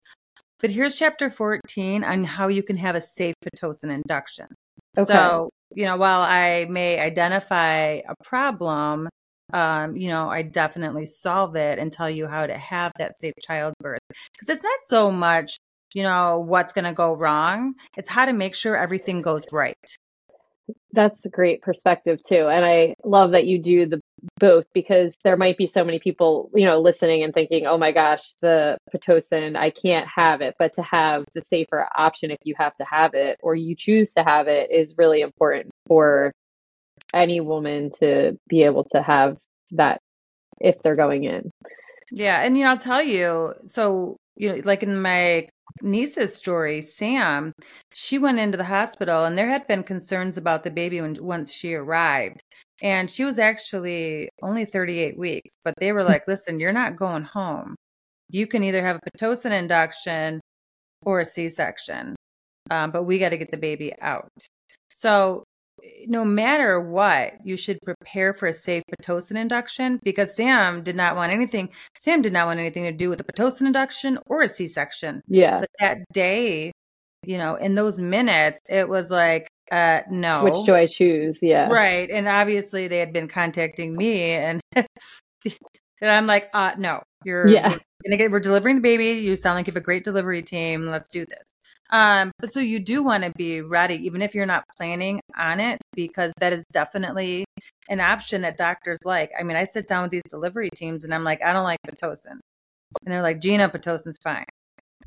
[0.60, 4.46] But here's chapter 14 on how you can have a safe Pitocin induction.
[4.96, 5.04] Okay.
[5.06, 9.08] So, you know, while I may identify a problem,
[9.52, 13.34] um, you know, I definitely solve it and tell you how to have that safe
[13.40, 14.00] childbirth.
[14.32, 15.56] Because it's not so much,
[15.94, 19.96] you know, what's going to go wrong, it's how to make sure everything goes right.
[20.92, 22.48] That's a great perspective too.
[22.48, 24.00] And I love that you do the
[24.38, 27.92] both because there might be so many people, you know, listening and thinking, oh my
[27.92, 30.54] gosh, the Pitocin, I can't have it.
[30.58, 34.10] But to have the safer option if you have to have it or you choose
[34.16, 36.32] to have it is really important for
[37.12, 39.36] any woman to be able to have
[39.72, 39.98] that
[40.60, 41.50] if they're going in.
[42.10, 42.40] Yeah.
[42.42, 45.48] And, you know, I'll tell you, so, you know, like in my
[45.82, 47.52] niece's story, Sam,
[47.92, 51.52] she went into the hospital and there had been concerns about the baby when once
[51.52, 52.42] she arrived.
[52.82, 57.22] And she was actually only 38 weeks, but they were like, listen, you're not going
[57.22, 57.76] home.
[58.28, 60.40] You can either have a Pitocin induction
[61.04, 62.16] or a C section,
[62.70, 64.30] um, but we got to get the baby out.
[64.92, 65.44] So
[66.06, 71.16] no matter what, you should prepare for a safe Pitocin induction because Sam did not
[71.16, 71.70] want anything.
[71.98, 75.22] Sam did not want anything to do with a Pitocin induction or a C section.
[75.28, 75.60] Yeah.
[75.60, 76.72] But that day,
[77.24, 80.44] you know, in those minutes, it was like, uh, no.
[80.44, 81.38] Which do I choose?
[81.40, 81.68] Yeah.
[81.68, 82.10] Right.
[82.10, 87.76] And obviously they had been contacting me and and I'm like, uh, no, you're, yeah.
[88.06, 89.20] we're, get, we're delivering the baby.
[89.20, 90.86] You sound like you have a great delivery team.
[90.86, 91.52] Let's do this.
[91.92, 95.60] Um, but so you do want to be ready, even if you're not planning on
[95.60, 97.44] it, because that is definitely
[97.90, 99.30] an option that doctors like.
[99.38, 101.78] I mean, I sit down with these delivery teams and I'm like, I don't like
[101.86, 102.38] Pitocin.
[103.04, 104.44] And they're like, Gina, Pitocin's fine.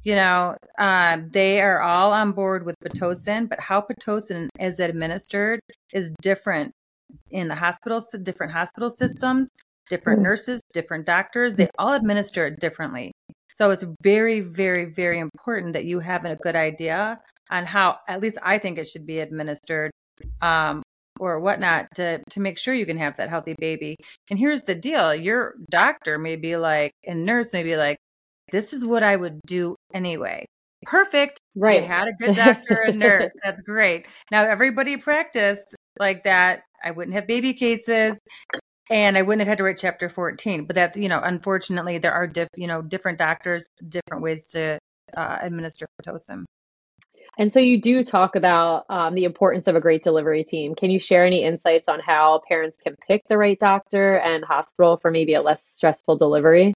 [0.04, 5.60] You know, um, they are all on board with Pitocin, but how Pitocin is administered
[5.92, 6.72] is different
[7.32, 9.50] in the hospitals, different hospital systems,
[9.90, 10.24] different mm.
[10.24, 11.56] nurses, different doctors.
[11.56, 13.12] They all administer it differently.
[13.56, 18.20] So it's very, very, very important that you have a good idea on how, at
[18.20, 19.92] least I think it should be administered
[20.42, 20.84] um,
[21.22, 23.96] or whatnot to, to make sure you can have that healthy baby.
[24.30, 27.96] And here's the deal your doctor may be like, and nurse may be like,
[28.52, 30.46] this is what I would do anyway.
[30.84, 31.40] Perfect.
[31.56, 31.82] Right.
[31.82, 33.32] You had a good doctor and nurse.
[33.44, 34.06] That's great.
[34.32, 36.64] Now everybody practiced like that.
[36.84, 38.20] I wouldn't have baby cases
[38.90, 40.66] and I wouldn't have had to write chapter 14.
[40.66, 44.78] But that's, you know, unfortunately, there are, diff, you know, different doctors, different ways to
[45.16, 46.46] uh, administer Pitocin.
[47.38, 50.74] And so you do talk about um, the importance of a great delivery team.
[50.74, 54.98] Can you share any insights on how parents can pick the right doctor and hospital
[55.02, 56.74] for maybe a less stressful delivery?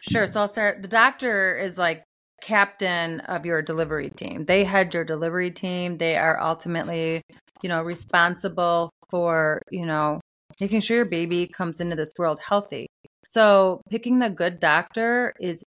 [0.00, 0.26] Sure.
[0.26, 0.80] So I'll start.
[0.80, 2.04] The doctor is like
[2.40, 4.46] captain of your delivery team.
[4.46, 5.98] They head your delivery team.
[5.98, 7.22] They are ultimately,
[7.62, 10.20] you know, responsible for, you know,
[10.60, 12.86] making sure your baby comes into this world healthy.
[13.26, 15.64] So, picking the good doctor is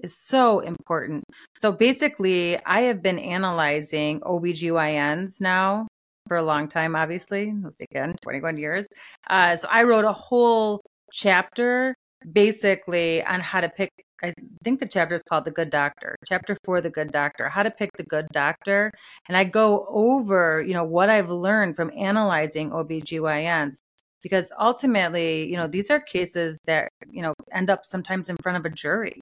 [0.00, 1.24] is so important.
[1.58, 5.88] So basically, I have been analyzing OBGYNs now
[6.28, 7.52] for a long time, obviously.
[7.62, 8.86] Let's again, 21 years.
[9.28, 10.82] Uh, so I wrote a whole
[11.12, 11.94] chapter
[12.32, 13.90] basically on how to pick
[14.22, 14.32] I
[14.64, 17.70] think the chapter is called The Good Doctor, chapter four, The Good Doctor, how to
[17.70, 18.90] pick the good doctor.
[19.28, 23.76] And I go over, you know, what I've learned from analyzing OBGYNs
[24.22, 28.58] because ultimately, you know, these are cases that, you know, end up sometimes in front
[28.58, 29.20] of a jury.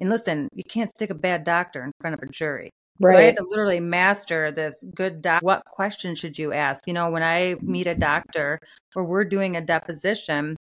[0.00, 2.70] And listen, you can't stick a bad doctor in front of a jury.
[3.00, 3.12] Right.
[3.12, 5.42] So I had to literally master this good doc.
[5.42, 6.86] What question should you ask?
[6.86, 8.60] You know, when I meet a doctor
[8.94, 10.56] or we're doing a deposition,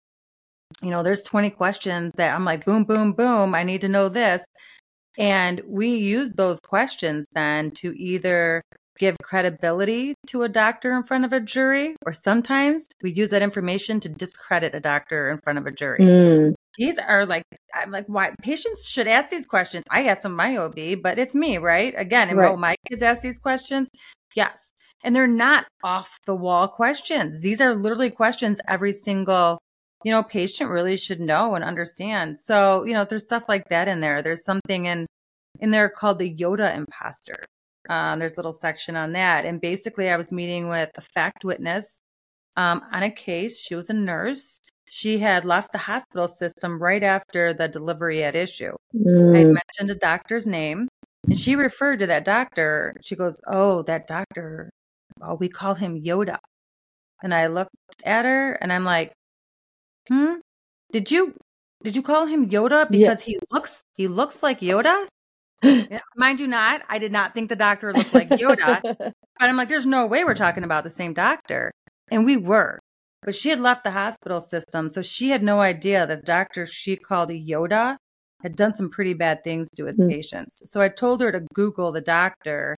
[0.82, 3.54] you know, there's 20 questions that I'm like, boom, boom, boom.
[3.54, 4.44] I need to know this.
[5.16, 8.62] And we use those questions then to either
[8.98, 13.42] give credibility to a doctor in front of a jury, or sometimes we use that
[13.42, 16.00] information to discredit a doctor in front of a jury.
[16.00, 16.54] Mm.
[16.76, 17.42] These are like,
[17.74, 19.84] I'm like, why patients should ask these questions.
[19.90, 21.92] I ask them my OB, but it's me, right?
[21.96, 22.56] Again, right.
[22.58, 23.90] my kids ask these questions.
[24.34, 24.72] Yes.
[25.02, 27.40] And they're not off the wall questions.
[27.40, 29.58] These are literally questions every single
[30.04, 32.38] you know, patient really should know and understand.
[32.40, 34.22] So, you know, there's stuff like that in there.
[34.22, 35.06] There's something in
[35.60, 37.44] in there called the Yoda imposter.
[37.88, 39.44] Um, there's a little section on that.
[39.44, 42.00] And basically, I was meeting with a fact witness
[42.56, 43.58] um, on a case.
[43.58, 44.58] She was a nurse.
[44.86, 48.72] She had left the hospital system right after the delivery at issue.
[48.94, 49.38] Mm.
[49.38, 50.88] I mentioned a doctor's name,
[51.28, 52.96] and she referred to that doctor.
[53.02, 54.70] She goes, "Oh, that doctor.
[55.22, 56.38] Oh, we call him Yoda."
[57.22, 57.74] And I looked
[58.04, 59.12] at her, and I'm like,
[60.08, 60.36] Hmm?
[60.92, 61.34] Did you
[61.84, 63.34] did you call him Yoda because yeah.
[63.34, 65.06] he looks he looks like Yoda?
[66.16, 68.80] Mind you not, I did not think the doctor looked like Yoda.
[68.98, 71.70] but I'm like, there's no way we're talking about the same doctor.
[72.10, 72.78] And we were.
[73.22, 76.66] But she had left the hospital system, so she had no idea that the doctor
[76.66, 77.96] she called Yoda
[78.42, 80.08] had done some pretty bad things to his mm-hmm.
[80.08, 80.62] patients.
[80.66, 82.76] So I told her to Google the doctor,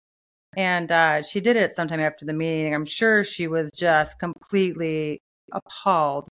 [0.57, 2.73] and uh, she did it sometime after the meeting.
[2.73, 5.19] I'm sure she was just completely
[5.53, 6.29] appalled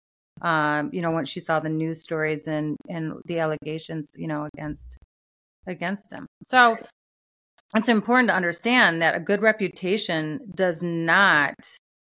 [0.43, 4.49] um, you know, when she saw the news stories and and the allegations, you know,
[4.55, 4.97] against
[5.66, 6.26] against him.
[6.44, 6.76] So
[7.74, 11.54] it's important to understand that a good reputation does not,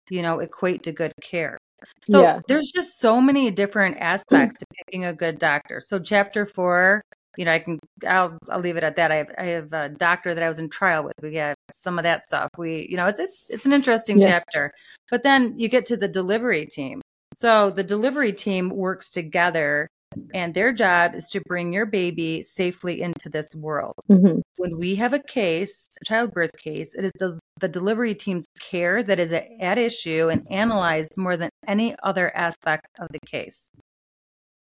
[0.10, 1.58] you know, equate to good care.
[2.06, 2.40] So yeah.
[2.48, 5.80] there's just so many different aspects to picking a good doctor.
[5.80, 7.02] So chapter four,
[7.38, 9.12] you know, I can I'll I'll leave it at that.
[9.12, 11.14] I have I have a doctor that I was in trial with.
[11.22, 12.50] We have some of that stuff.
[12.58, 14.28] We, you know, it's it's it's an interesting yeah.
[14.28, 14.72] chapter.
[15.10, 17.02] But then you get to the delivery team.
[17.34, 19.88] So the delivery team works together
[20.34, 23.96] and their job is to bring your baby safely into this world.
[24.10, 24.40] Mm-hmm.
[24.58, 29.04] When we have a case, a childbirth case, it is the, the delivery team's care
[29.04, 33.70] that is at issue and analyzed more than any other aspect of the case.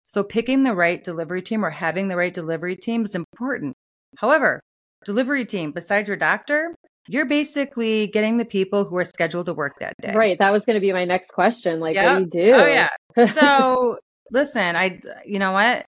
[0.04, 3.76] So picking the right delivery team or having the right delivery team is important.
[4.18, 4.60] However,
[5.06, 6.76] delivery team, besides your doctor,
[7.08, 10.14] you're basically getting the people who are scheduled to work that day.
[10.14, 10.38] Right.
[10.38, 11.80] That was going to be my next question.
[11.80, 12.06] Like, yep.
[12.06, 12.54] what do you do?
[12.54, 12.90] Oh, yeah.
[13.34, 13.98] So,
[14.32, 15.86] listen, I, you know what?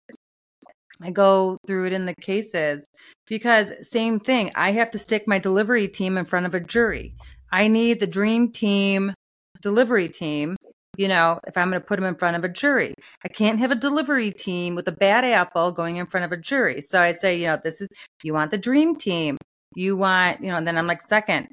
[1.01, 2.85] I go through it in the cases
[3.27, 4.51] because same thing.
[4.55, 7.15] I have to stick my delivery team in front of a jury.
[7.51, 9.13] I need the dream team
[9.61, 10.55] delivery team.
[10.97, 13.59] You know, if I'm going to put them in front of a jury, I can't
[13.59, 16.81] have a delivery team with a bad apple going in front of a jury.
[16.81, 17.87] So I say, you know, this is,
[18.23, 19.37] you want the dream team.
[19.73, 21.47] You want, you know, and then I'm like, second,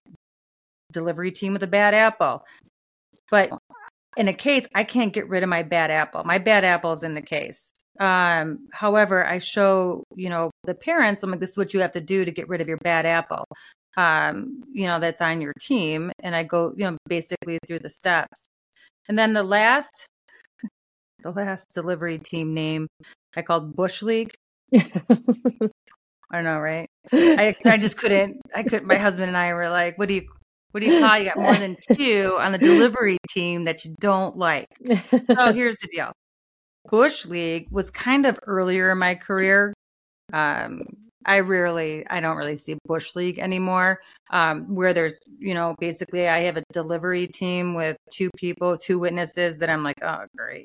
[0.93, 2.45] delivery team with a bad apple.
[3.31, 3.51] But
[4.19, 6.25] in a case, I can't get rid of my bad apple.
[6.25, 7.73] My bad apple is in the case.
[8.01, 11.93] Um, however, I show, you know, the parents, I'm like, this is what you have
[11.93, 13.45] to do to get rid of your bad apple.
[13.97, 16.13] Um, you know, that's on your team.
[16.21, 18.47] And I go, you know, basically through the steps.
[19.09, 20.07] And then the last,
[21.23, 22.89] the last delivery team name
[23.37, 24.35] I called Bush League.
[24.75, 24.81] I
[26.33, 26.89] don't know, right?
[27.13, 28.43] I I just couldn't.
[28.55, 28.87] I couldn't.
[28.87, 30.29] My husband and I were like, "What do you
[30.73, 31.19] what do you call?
[31.19, 35.77] You got more than two on the delivery team that you don't like." So here's
[35.79, 36.13] the deal:
[36.91, 39.75] Bush League was kind of earlier in my career.
[40.33, 40.83] Um,
[41.29, 44.01] I rarely, I don't really see Bush League anymore.
[44.31, 48.99] Um, where there's, you know, basically I have a delivery team with two people, two
[48.99, 50.65] witnesses that I'm like, oh, great.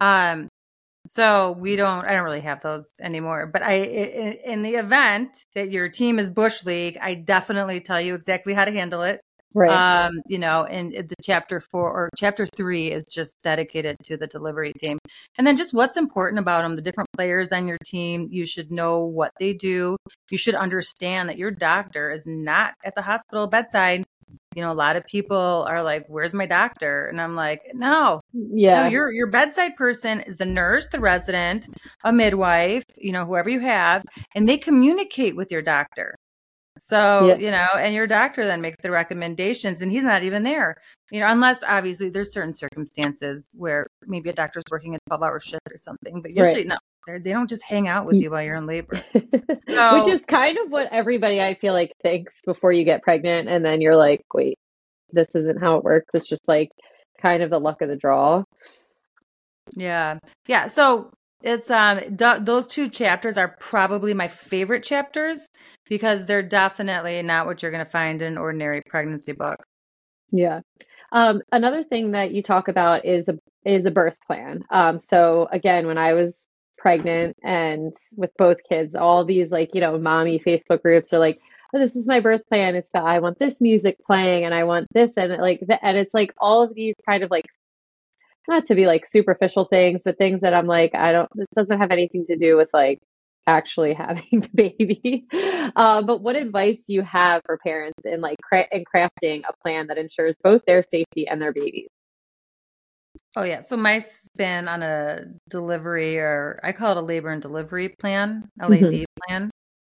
[0.00, 0.48] Um,
[1.08, 3.46] so we don't, I don't really have those anymore.
[3.52, 3.74] But I,
[4.44, 8.64] in the event that your team is Bush League, I definitely tell you exactly how
[8.64, 9.20] to handle it.
[9.56, 10.06] Right.
[10.06, 14.26] Um, you know, and the chapter four or chapter three is just dedicated to the
[14.26, 14.98] delivery team.
[15.38, 18.28] And then just what's important about them, the different players on your team.
[18.30, 19.96] You should know what they do.
[20.30, 24.04] You should understand that your doctor is not at the hospital bedside
[24.54, 28.20] You know, a lot of people are like, "Where's my doctor?" And I'm like, "No,
[28.32, 31.68] yeah, no, your your bedside person is the nurse, the resident,
[32.04, 34.02] a midwife, you know, whoever you have,
[34.34, 36.16] and they communicate with your doctor.
[36.78, 37.36] So, yeah.
[37.36, 40.76] you know, and your doctor then makes the recommendations and he's not even there.
[41.10, 45.40] You know, unless obviously there's certain circumstances where maybe a doctor's working a 12 hour
[45.40, 46.66] shift or something, but usually right.
[46.66, 49.02] no, they're, do not just hang out with you while you're in labor.
[49.68, 53.48] So, Which is kind of what everybody I feel like thinks before you get pregnant.
[53.48, 54.58] And then you're like, wait,
[55.12, 56.06] this isn't how it works.
[56.14, 56.70] It's just like
[57.20, 58.44] kind of the luck of the draw.
[59.72, 60.18] Yeah.
[60.46, 60.68] Yeah.
[60.68, 61.10] So
[61.46, 65.48] it's um d- those two chapters are probably my favorite chapters
[65.88, 69.56] because they're definitely not what you're going to find in an ordinary pregnancy book.
[70.32, 70.60] Yeah.
[71.12, 74.64] Um, another thing that you talk about is a is a birth plan.
[74.70, 76.34] Um, so again, when I was
[76.78, 81.38] pregnant and with both kids, all these like you know mommy Facebook groups are like,
[81.72, 82.74] oh, this is my birth plan.
[82.74, 86.12] It's I want this music playing and I want this and like the, and it's
[86.12, 87.46] like all of these kind of like
[88.48, 91.78] not to be like superficial things, but things that I'm like, I don't, this doesn't
[91.78, 93.00] have anything to do with like
[93.46, 95.26] actually having the baby.
[95.74, 99.52] Uh, but what advice do you have for parents in like cra- in crafting a
[99.62, 101.88] plan that ensures both their safety and their babies?
[103.36, 107.42] Oh yeah, so my spin on a delivery, or I call it a labor and
[107.42, 109.04] delivery plan, LAD mm-hmm.
[109.26, 109.50] plan.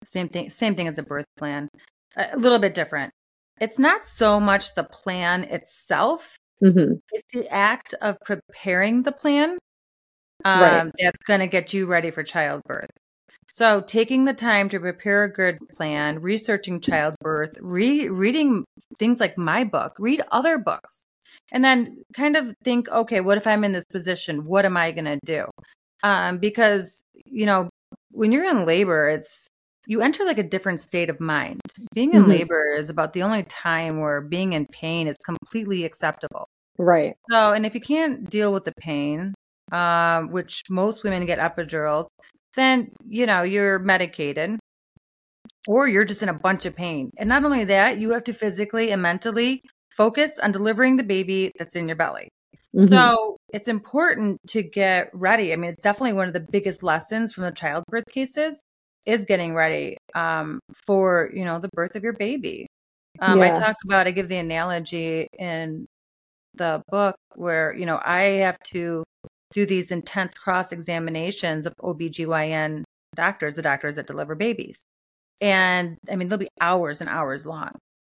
[0.04, 1.68] Same thing, same thing as a birth plan,
[2.16, 3.12] a little bit different.
[3.60, 6.94] It's not so much the plan itself Mm-hmm.
[7.12, 9.58] It's the act of preparing the plan
[10.44, 10.92] um, right.
[10.98, 12.90] that's going to get you ready for childbirth.
[13.50, 18.64] So, taking the time to prepare a good plan, researching childbirth, re- reading
[18.98, 21.04] things like my book, read other books,
[21.52, 24.44] and then kind of think, okay, what if I'm in this position?
[24.44, 25.46] What am I going to do?
[26.02, 27.70] Um, because, you know,
[28.10, 29.48] when you're in labor, it's
[29.86, 31.60] you enter like a different state of mind.
[31.94, 32.30] Being in mm-hmm.
[32.30, 36.48] labor is about the only time where being in pain is completely acceptable.
[36.78, 37.14] Right.
[37.30, 39.34] So, and if you can't deal with the pain,
[39.72, 42.08] um, which most women get epidurals,
[42.56, 44.58] then, you know, you're medicated
[45.66, 47.10] or you're just in a bunch of pain.
[47.16, 49.62] And not only that, you have to physically and mentally
[49.96, 52.28] focus on delivering the baby that's in your belly.
[52.74, 52.86] Mm-hmm.
[52.88, 55.52] So it's important to get ready.
[55.52, 58.62] I mean, it's definitely one of the biggest lessons from the childbirth cases
[59.06, 62.66] is getting ready um, for you know the birth of your baby.
[63.20, 63.46] Um, yeah.
[63.46, 65.86] I talk about I give the analogy in
[66.54, 69.04] the book where you know I have to
[69.52, 72.82] do these intense cross examinations of OBGYN
[73.14, 74.82] doctors, the doctors that deliver babies.
[75.40, 77.72] And I mean, they'll be hours and hours long.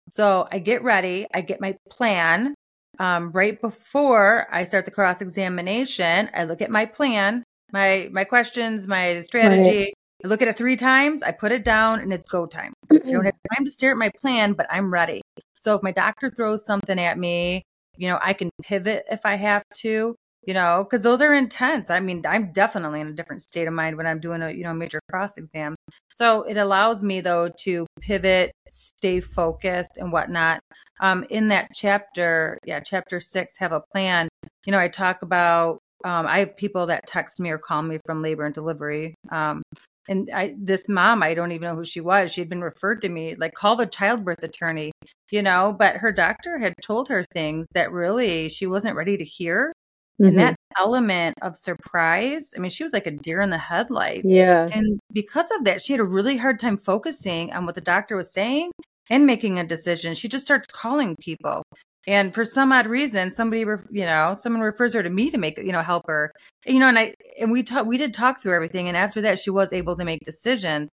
[0.10, 2.54] So I get ready, I get my plan.
[3.00, 8.24] Um, right before I start the cross examination, I look at my plan, my my
[8.24, 9.94] questions, my strategy, right.
[10.24, 12.74] I look at it three times, I put it down, and it's go time.
[12.90, 15.22] I don't have time to stare at my plan, but I'm ready.
[15.56, 17.64] So if my doctor throws something at me,
[17.98, 20.16] you know, I can pivot if I have to,
[20.46, 21.90] you know, because those are intense.
[21.90, 24.64] I mean, I'm definitely in a different state of mind when I'm doing a, you
[24.64, 25.76] know, major cross exam.
[26.14, 30.62] So it allows me, though, to pivot, stay focused, and whatnot.
[31.02, 34.30] Um, in that chapter, yeah, chapter six, have a plan.
[34.66, 37.98] You know, I talk about um, I have people that text me or call me
[38.06, 39.16] from labor and delivery.
[39.32, 39.62] Um,
[40.08, 42.32] and I, this mom, I don't even know who she was.
[42.32, 44.92] She had been referred to me, like, call the childbirth attorney,
[45.32, 49.24] you know, but her doctor had told her things that really she wasn't ready to
[49.24, 49.74] hear.
[50.22, 50.30] Mm-hmm.
[50.30, 54.30] And that element of surprise, I mean, she was like a deer in the headlights.
[54.30, 54.70] Yeah.
[54.72, 58.16] And because of that, she had a really hard time focusing on what the doctor
[58.16, 58.72] was saying
[59.10, 60.14] and making a decision.
[60.14, 61.64] She just starts calling people.
[62.06, 65.58] And for some odd reason, somebody, you know, someone refers her to me to make,
[65.58, 66.34] you know, help her,
[66.66, 68.88] you know, and I, and we talked, we did talk through everything.
[68.88, 70.90] And after that, she was able to make decisions.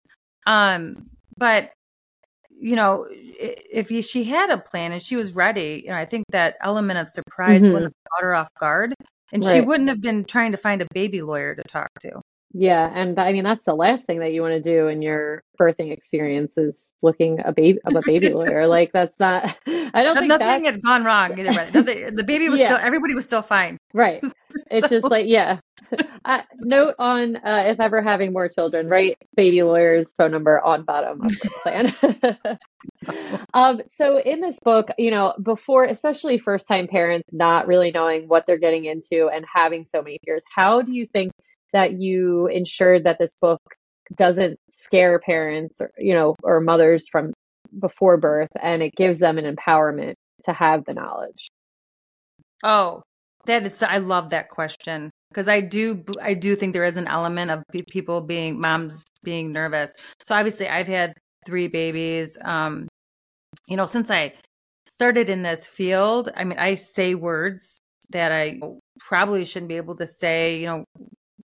[0.46, 1.04] Um,
[1.38, 1.72] but,
[2.50, 6.06] you know, if you, she had a plan and she was ready, you know, I
[6.06, 7.74] think that element of surprise mm-hmm.
[7.74, 8.94] wouldn't have caught her off guard
[9.32, 9.54] and right.
[9.54, 12.22] she wouldn't have been trying to find a baby lawyer to talk to.
[12.54, 15.44] Yeah, and I mean that's the last thing that you want to do in your
[15.60, 18.68] birthing experience is looking a baby of a baby lawyer.
[18.68, 19.58] Like that's not.
[19.68, 21.50] I don't think nothing had gone wrong either.
[21.50, 21.70] Way.
[21.74, 22.68] Nothing, the baby was yeah.
[22.68, 22.78] still.
[22.78, 23.78] Everybody was still fine.
[23.94, 24.24] Right.
[24.72, 25.60] It's just like yeah.
[26.26, 30.84] Uh, note on uh, if ever having more children, write baby lawyer's phone number on
[30.84, 32.60] bottom of the plan.
[33.54, 38.28] um, so in this book, you know, before especially first time parents not really knowing
[38.28, 41.32] what they're getting into and having so many fears, how do you think
[41.74, 43.62] that you ensured that this book
[44.16, 47.34] doesn't scare parents or you know or mothers from
[47.80, 50.14] before birth and it gives them an empowerment
[50.44, 51.50] to have the knowledge?
[52.64, 53.04] Oh
[53.46, 57.08] that is i love that question because i do i do think there is an
[57.08, 59.94] element of people being moms being nervous.
[60.22, 61.14] So obviously i've had
[61.46, 62.88] three babies um
[63.70, 64.34] you know since i
[64.90, 68.60] started in this field, I mean, I say words that I
[69.00, 70.86] probably shouldn't be able to say, you know,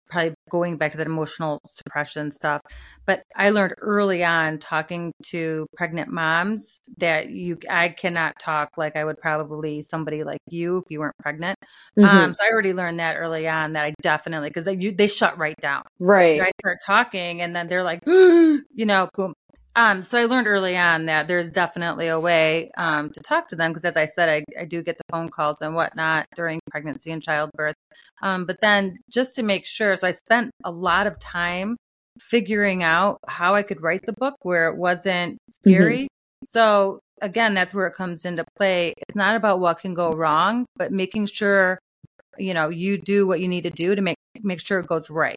[0.08, 2.62] probably going back to that emotional suppression stuff.
[3.06, 8.96] But I learned early on talking to pregnant moms that you I cannot talk like
[8.96, 11.58] I would probably somebody like you if you weren't pregnant.
[11.96, 12.16] Um, mm-hmm.
[12.16, 15.38] Um, so I already learned that early on that I definitely because they they shut
[15.38, 15.82] right down.
[15.98, 16.40] Right.
[16.40, 19.34] I start talking and then they're like, you know, boom.
[19.78, 23.56] Um, so I learned early on that there's definitely a way um, to talk to
[23.56, 26.58] them because, as I said, I, I do get the phone calls and whatnot during
[26.68, 27.76] pregnancy and childbirth.
[28.20, 31.76] Um, but then just to make sure, so I spent a lot of time
[32.18, 35.52] figuring out how I could write the book where it wasn't mm-hmm.
[35.52, 35.98] scary.
[36.02, 36.46] Mm-hmm.
[36.46, 38.94] So again, that's where it comes into play.
[39.08, 41.78] It's not about what can go wrong, but making sure
[42.36, 45.08] you know you do what you need to do to make make sure it goes
[45.08, 45.36] right.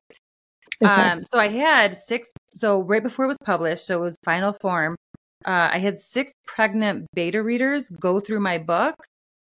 [0.83, 0.91] Okay.
[0.91, 2.31] Um, so I had six.
[2.55, 4.95] So right before it was published, so it was final form.
[5.45, 8.95] Uh, I had six pregnant beta readers go through my book.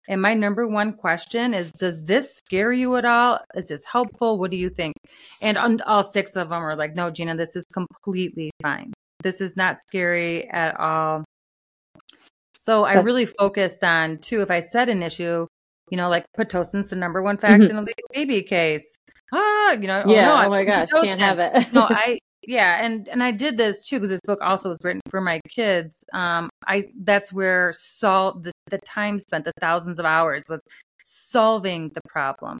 [0.07, 3.39] And my number one question is Does this scare you at all?
[3.55, 4.37] Is this helpful?
[4.37, 4.93] What do you think?
[5.41, 8.91] And on, all six of them are like, No, Gina, this is completely fine.
[9.23, 11.23] This is not scary at all.
[12.57, 15.47] So I really focused on, too, if I said an issue,
[15.89, 17.71] you know, like Pitocin's the number one fact mm-hmm.
[17.71, 18.95] in a legal baby case
[19.33, 21.73] ah, you know, yeah, oh, no, oh my gosh, can't have it.
[21.73, 25.01] no, I yeah, and and I did this too because this book also was written
[25.09, 26.03] for my kids.
[26.13, 30.61] Um, I that's where solve the, the time spent, the thousands of hours was
[31.01, 32.59] solving the problem.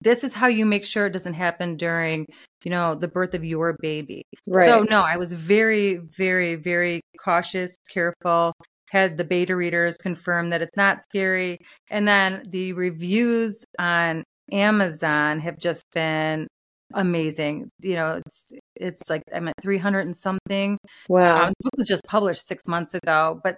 [0.00, 2.26] This is how you make sure it doesn't happen during,
[2.62, 4.22] you know, the birth of your baby.
[4.46, 4.68] Right.
[4.68, 8.52] So no, I was very, very, very cautious, careful.
[8.90, 11.58] Had the beta readers confirm that it's not scary,
[11.90, 16.46] and then the reviews on Amazon have just been
[16.94, 17.68] amazing.
[17.80, 20.78] You know, it's it's like I'm at 300 and something.
[21.08, 21.46] Wow.
[21.46, 23.56] Um, the book was just published six months ago, but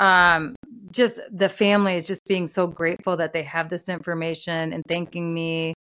[0.00, 0.54] um,
[0.90, 5.32] just the family is just being so grateful that they have this information and thanking
[5.32, 5.74] me.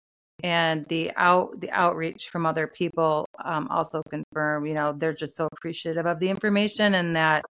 [0.44, 5.36] And the out the outreach from other people um, also confirm, you know, they're just
[5.36, 7.46] so appreciative of the information and that,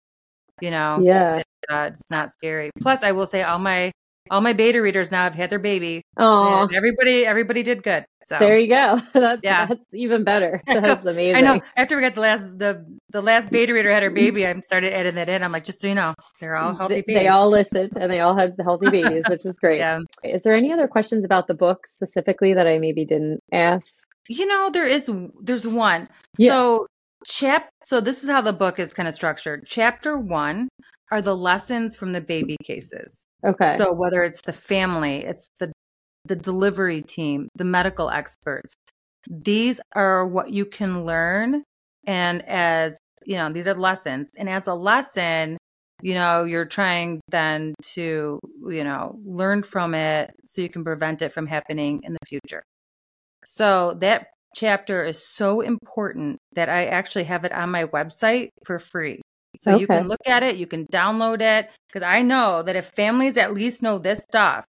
[0.62, 2.72] you know, yeah, it, uh, it's not scary.
[2.82, 3.92] Plus, I will say all my
[4.30, 6.04] all my beta readers now have had their baby.
[6.18, 8.06] Oh, everybody, everybody did good.
[8.32, 9.02] So there you go.
[9.14, 9.66] That's yeah.
[9.66, 10.62] that's even better.
[10.68, 11.36] That's amazing.
[11.36, 11.60] I know.
[11.76, 14.94] After we got the last the the last beta reader had her baby, I started
[14.94, 15.44] adding that in.
[15.44, 17.16] I'm like, just so you know, they're all healthy babies.
[17.16, 19.80] They all listened and they all have healthy babies, which is great.
[19.80, 20.00] yeah.
[20.24, 23.88] Is there any other questions about the book specifically that I maybe didn't ask?
[24.30, 25.12] You know, there is
[25.42, 26.08] there's one.
[26.38, 26.52] Yeah.
[26.52, 26.88] So
[27.26, 29.66] chap so this is how the book is kind of structured.
[29.68, 30.70] Chapter 1
[31.12, 33.26] are the lessons from the baby cases.
[33.46, 33.76] Okay.
[33.76, 35.72] So whether it's the family, it's the
[36.26, 38.76] the delivery team, the medical experts,
[39.28, 41.64] these are what you can learn
[42.06, 44.32] and as you know, these are lessons.
[44.38, 45.58] And as a lesson,
[46.02, 51.22] you know, you're trying then to, you know, learn from it so you can prevent
[51.22, 52.64] it from happening in the future.
[53.46, 58.80] So that chapter is so important that I actually have it on my website for
[58.80, 59.22] free.
[59.62, 59.82] So okay.
[59.82, 63.38] you can look at it, you can download it, because I know that if families
[63.38, 64.66] at least know this stuff,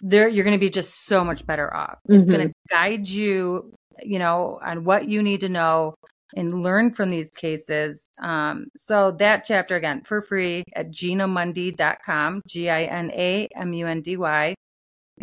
[0.00, 1.98] there you're going to be just so much better off.
[2.08, 2.18] Mm-hmm.
[2.18, 3.72] It's going to guide you,
[4.02, 5.94] you know, on what you need to know
[6.34, 8.08] and learn from these cases.
[8.20, 13.86] Um, so that chapter again for free at ginamundy.com, G I N A M U
[13.86, 14.54] N D Y.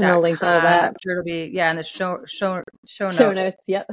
[0.01, 0.83] I'll link all that.
[0.85, 3.17] I'm sure it'll be yeah in the show show show notes.
[3.17, 3.57] Show notes.
[3.67, 3.87] Yep.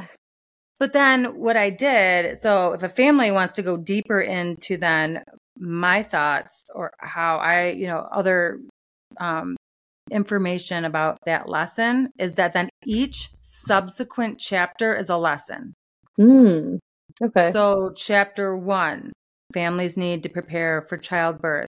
[0.81, 5.23] But then what I did, so if a family wants to go deeper into then
[5.59, 8.61] my thoughts or how I, you know, other
[9.19, 9.57] um,
[10.11, 15.75] information about that lesson is that then each subsequent chapter is a lesson.
[16.17, 16.77] Hmm.
[17.23, 17.51] Okay.
[17.53, 19.13] So, chapter one
[19.53, 21.69] families need to prepare for childbirth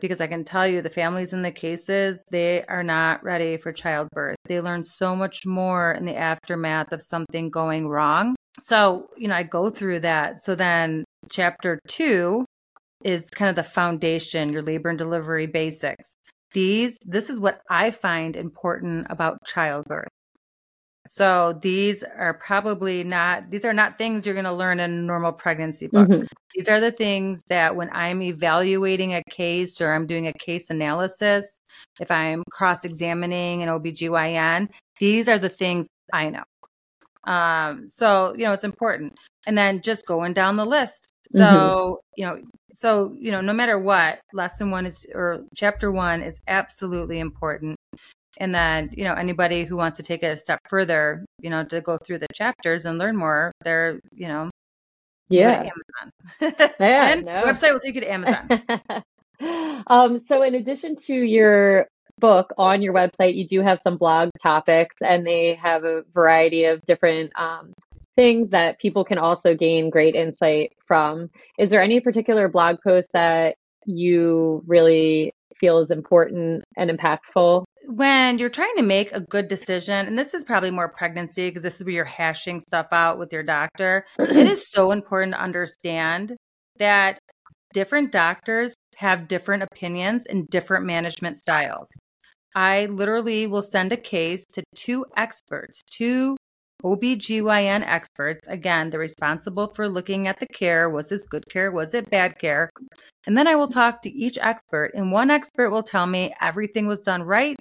[0.00, 3.72] because I can tell you the families in the cases, they are not ready for
[3.72, 4.36] childbirth.
[4.46, 8.36] They learn so much more in the aftermath of something going wrong.
[8.62, 10.42] So, you know, I go through that.
[10.42, 12.44] So then chapter two
[13.04, 16.14] is kind of the foundation, your labor and delivery basics.
[16.52, 20.08] These, this is what I find important about childbirth.
[21.08, 25.02] So these are probably not, these are not things you're going to learn in a
[25.02, 26.08] normal pregnancy book.
[26.08, 26.24] Mm-hmm.
[26.54, 30.68] These are the things that when I'm evaluating a case or I'm doing a case
[30.68, 31.60] analysis,
[31.98, 36.44] if I'm cross examining an OBGYN, these are the things I know.
[37.24, 39.14] Um, so, you know, it's important.
[39.46, 41.14] And then just going down the list.
[41.30, 41.94] So, mm-hmm.
[42.16, 42.42] you know,
[42.74, 47.76] so, you know, no matter what, lesson one is, or chapter one is absolutely important.
[48.38, 51.64] And then, you know, anybody who wants to take it a step further, you know,
[51.64, 54.50] to go through the chapters and learn more, they're, you know,
[55.28, 55.70] yeah,
[56.40, 56.70] Amazon.
[56.80, 57.42] Yeah, and no.
[57.44, 58.48] website will take you to Amazon.
[59.86, 61.86] um, so, in addition to your
[62.18, 66.64] book on your website, you do have some blog topics, and they have a variety
[66.64, 67.72] of different um,
[68.16, 71.30] things that people can also gain great insight from.
[71.58, 77.64] Is there any particular blog post that you really feel is important and impactful?
[77.88, 81.62] When you're trying to make a good decision, and this is probably more pregnancy because
[81.62, 85.40] this is where you're hashing stuff out with your doctor, it is so important to
[85.40, 86.36] understand
[86.78, 87.18] that
[87.72, 91.88] different doctors have different opinions and different management styles.
[92.54, 96.36] I literally will send a case to two experts, two
[96.84, 98.46] OBGYN experts.
[98.48, 100.90] Again, they're responsible for looking at the care.
[100.90, 101.72] Was this good care?
[101.72, 102.68] Was it bad care?
[103.26, 106.86] And then I will talk to each expert, and one expert will tell me everything
[106.86, 107.58] was done right,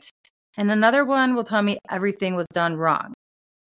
[0.57, 3.13] and another one will tell me everything was done wrong.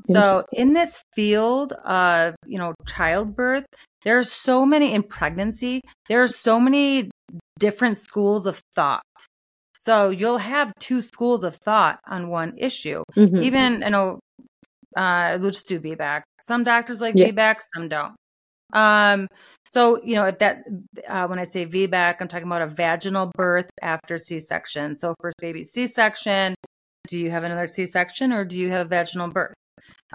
[0.05, 3.67] So in this field of, you know, childbirth,
[4.03, 7.11] there are so many in pregnancy, there are so many
[7.59, 9.03] different schools of thought.
[9.79, 13.03] So you'll have two schools of thought on one issue.
[13.17, 13.43] Mm-hmm.
[13.43, 14.21] Even, you know,
[14.97, 16.23] uh, we'll just do VBAC.
[16.43, 17.29] Some doctors like yeah.
[17.31, 18.15] VBAC, some don't.
[18.73, 19.27] Um,
[19.69, 20.63] so you know, if that
[21.09, 24.97] uh, when I say VBAC, I'm talking about a vaginal birth after C-section.
[24.97, 26.55] So first baby C-section,
[27.11, 29.55] do you have another C-section or do you have vaginal birth?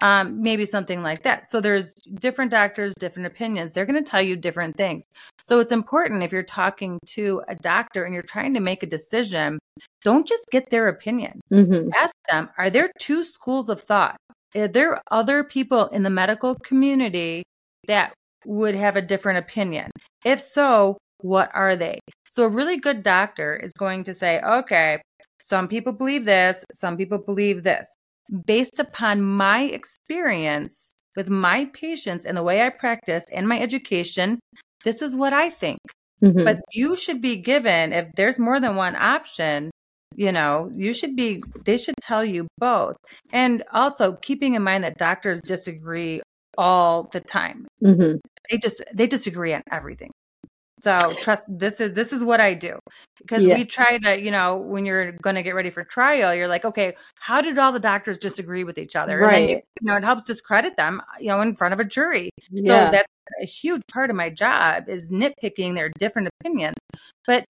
[0.04, 1.50] Um, maybe something like that.
[1.50, 3.72] So there's different doctors, different opinions.
[3.72, 5.04] They're going to tell you different things.
[5.42, 8.88] So it's important if you're talking to a doctor and you're trying to make a
[8.88, 9.58] decision,
[10.04, 11.40] don't just get their opinion.
[11.52, 11.92] Mm-hmm.
[11.96, 14.18] Ask them, are there two schools of thought?
[14.56, 17.44] Are there other people in the medical community
[17.88, 18.14] that
[18.46, 19.92] would have a different opinion?
[20.26, 22.00] If so, what are they?
[22.28, 25.02] So a really good doctor is going to say, okay,
[25.48, 27.94] some people believe this, some people believe this
[28.46, 34.40] based upon my experience with my patients and the way I practice and my education,
[34.84, 35.78] this is what I think.
[36.24, 36.44] Mm-hmm.
[36.44, 39.70] But you should be given, if there's more than one option,
[40.16, 42.96] you know, you should be, they should tell you both.
[43.32, 46.22] And also keeping in mind that doctors disagree
[46.58, 47.68] all the time.
[47.84, 48.18] Mm-hmm.
[48.50, 50.12] They just, they disagree on everything.
[50.82, 52.78] So trust this is this is what I do.
[53.18, 53.56] Because yeah.
[53.56, 56.96] we try to, you know, when you're gonna get ready for trial, you're like, okay,
[57.16, 59.18] how did all the doctors disagree with each other?
[59.20, 59.48] Right.
[59.48, 62.30] Then, you know, it helps discredit them, you know, in front of a jury.
[62.52, 62.88] Yeah.
[62.88, 63.08] So that's
[63.42, 66.76] a huge part of my job is nitpicking their different opinions.
[67.26, 67.46] But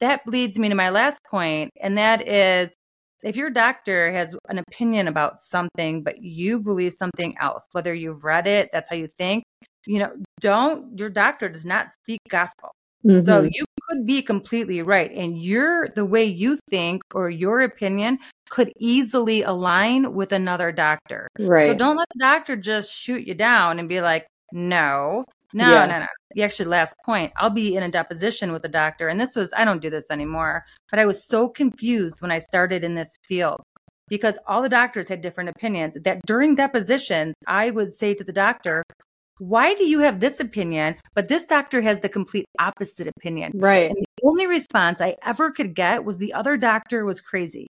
[0.00, 2.74] that leads me to my last point, and that is
[3.22, 8.24] if your doctor has an opinion about something, but you believe something else, whether you've
[8.24, 9.44] read it, that's how you think,
[9.86, 12.72] you know, don't, your doctor does not speak gospel.
[13.04, 13.20] Mm-hmm.
[13.20, 15.12] So you could be completely right.
[15.12, 18.18] And your, the way you think or your opinion
[18.48, 21.28] could easily align with another doctor.
[21.38, 21.66] Right.
[21.66, 25.86] So don't let the doctor just shoot you down and be like, no, no, yeah.
[25.86, 26.42] no, no.
[26.44, 29.08] Actually, last point, I'll be in a deposition with a doctor.
[29.08, 32.40] And this was, I don't do this anymore, but I was so confused when I
[32.40, 33.62] started in this field
[34.08, 38.32] because all the doctors had different opinions that during depositions, I would say to the
[38.32, 38.82] doctor,
[39.38, 43.52] why do you have this opinion, but this doctor has the complete opposite opinion?
[43.54, 43.90] Right.
[43.90, 47.66] And the only response I ever could get was the other doctor was crazy.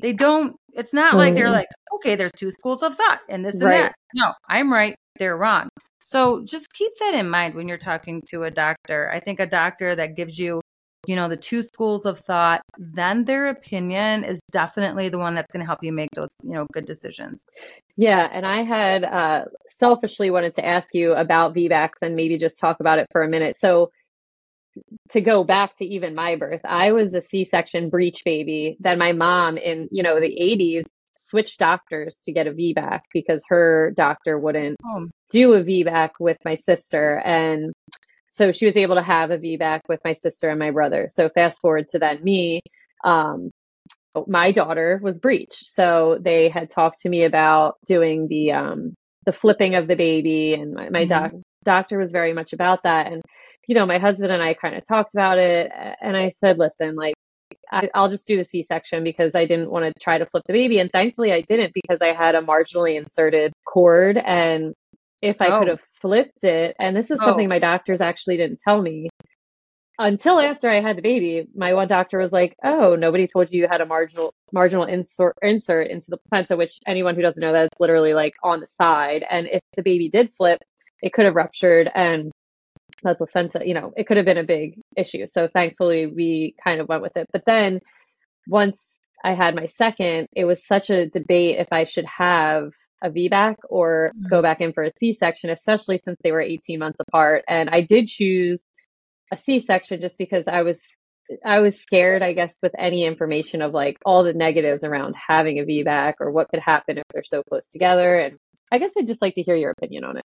[0.00, 1.16] They don't, it's not mm.
[1.16, 1.54] like they're mm-hmm.
[1.54, 3.78] like, okay, there's two schools of thought and this and right.
[3.78, 3.94] that.
[4.14, 5.68] No, I'm right, they're wrong.
[6.04, 9.10] So just keep that in mind when you're talking to a doctor.
[9.12, 10.60] I think a doctor that gives you
[11.06, 15.52] you know, the two schools of thought, then their opinion is definitely the one that's
[15.52, 17.44] going to help you make those, you know, good decisions.
[17.96, 18.28] Yeah.
[18.30, 19.44] And I had uh,
[19.78, 23.28] selfishly wanted to ask you about VBACs and maybe just talk about it for a
[23.28, 23.56] minute.
[23.58, 23.90] So,
[25.10, 28.76] to go back to even my birth, I was a C section breech baby.
[28.78, 30.84] Then my mom in, you know, the 80s
[31.18, 35.08] switched doctors to get a VBAC because her doctor wouldn't oh.
[35.30, 37.20] do a VBAC with my sister.
[37.24, 37.72] And
[38.30, 41.08] so she was able to have a VBAC with my sister and my brother.
[41.10, 42.60] So fast forward to then me,
[43.04, 43.50] um,
[44.26, 45.52] my daughter was breech.
[45.52, 50.54] So they had talked to me about doing the um, the flipping of the baby,
[50.54, 51.06] and my, my mm-hmm.
[51.06, 51.32] doc,
[51.64, 53.12] doctor was very much about that.
[53.12, 53.22] And
[53.66, 55.70] you know, my husband and I kind of talked about it,
[56.00, 57.14] and I said, listen, like.
[57.70, 60.54] I, I'll just do the C-section because I didn't want to try to flip the
[60.54, 64.74] baby, and thankfully I didn't because I had a marginally inserted cord, and
[65.22, 65.58] if I oh.
[65.58, 66.76] could have flipped it.
[66.78, 67.26] And this is oh.
[67.26, 69.08] something my doctors actually didn't tell me
[69.98, 71.48] until after I had the baby.
[71.54, 75.34] My one doctor was like, "Oh, nobody told you you had a marginal marginal insert
[75.42, 78.68] insert into the placenta." Which anyone who doesn't know that is literally like on the
[78.80, 79.24] side.
[79.28, 80.60] And if the baby did flip,
[81.02, 82.30] it could have ruptured and
[83.02, 83.66] the placenta.
[83.66, 85.26] You know, it could have been a big issue.
[85.26, 87.26] So thankfully, we kind of went with it.
[87.32, 87.80] But then
[88.46, 88.78] once
[89.24, 93.56] I had my second, it was such a debate if I should have a VBAC
[93.68, 94.42] or go mm.
[94.42, 97.44] back in for a C section, especially since they were 18 months apart.
[97.48, 98.62] And I did choose
[99.32, 100.78] a C section just because I was
[101.44, 105.58] I was scared, I guess, with any information of like all the negatives around having
[105.58, 108.18] a VBAC or what could happen if they're so close together.
[108.18, 108.38] And
[108.72, 110.24] I guess I'd just like to hear your opinion on it.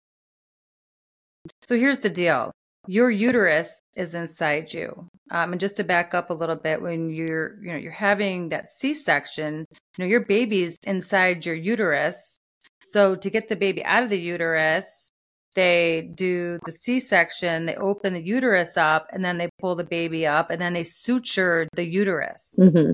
[1.64, 2.52] So here's the deal
[2.86, 5.06] your uterus is inside you.
[5.30, 8.48] Um, and just to back up a little bit, when you're, you know, you're having
[8.50, 12.36] that C-section, you know, your baby's inside your uterus.
[12.84, 15.10] So to get the baby out of the uterus,
[15.54, 20.26] they do the C-section, they open the uterus up, and then they pull the baby
[20.26, 22.56] up, and then they suture the uterus.
[22.58, 22.92] Mm-hmm.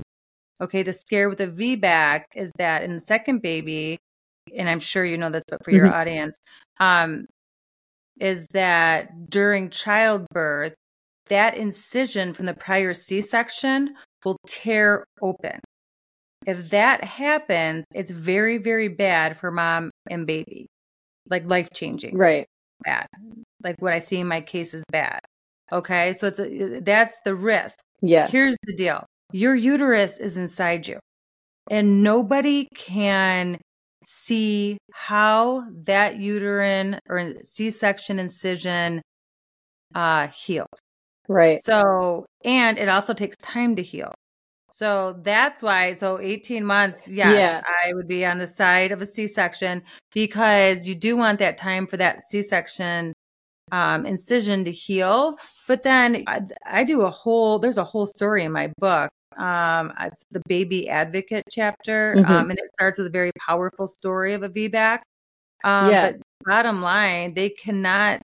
[0.61, 3.97] Okay, the scare with the VBAC is that in the second baby,
[4.55, 5.93] and I'm sure you know this, but for your Mhm.
[5.93, 6.37] audience,
[6.79, 7.25] um,
[8.19, 10.73] is that during childbirth,
[11.27, 13.95] that incision from the prior C section
[14.25, 15.59] will tear open.
[16.45, 20.67] If that happens, it's very, very bad for mom and baby,
[21.29, 22.47] like life changing Right.
[22.83, 23.07] bad.
[23.63, 25.19] Like what I see in my case is bad.
[25.71, 27.79] Okay, so it's a, that's the risk.
[28.01, 28.27] Yeah.
[28.27, 30.99] Here's the deal your uterus is inside you,
[31.69, 33.59] and nobody can
[34.11, 39.03] see how that uterine or C section incision
[39.93, 40.67] uh, healed.
[41.27, 41.59] Right.
[41.61, 44.11] So, and it also takes time to heal.
[44.71, 47.61] So that's why, so 18 months, yes, Yeah.
[47.85, 49.83] I would be on the side of a C section
[50.13, 53.13] because you do want that time for that C section
[53.71, 55.35] um, incision to heal.
[55.67, 59.11] But then I, I do a whole, there's a whole story in my book.
[59.39, 62.15] Um, it's the baby advocate chapter.
[62.17, 62.29] Mhm.
[62.29, 64.99] Um, and it starts with a very powerful story of a VBAC.
[65.63, 66.11] Um, Yeah.
[66.11, 68.21] But bottom line, they cannot,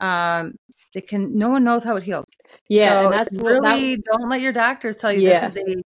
[0.00, 0.54] um,
[0.94, 2.26] they can, no one knows how it heals.
[2.68, 3.00] Yeah.
[3.02, 5.48] So and that's what that- really don't let your doctors tell you Yeah.
[5.48, 5.82] this is a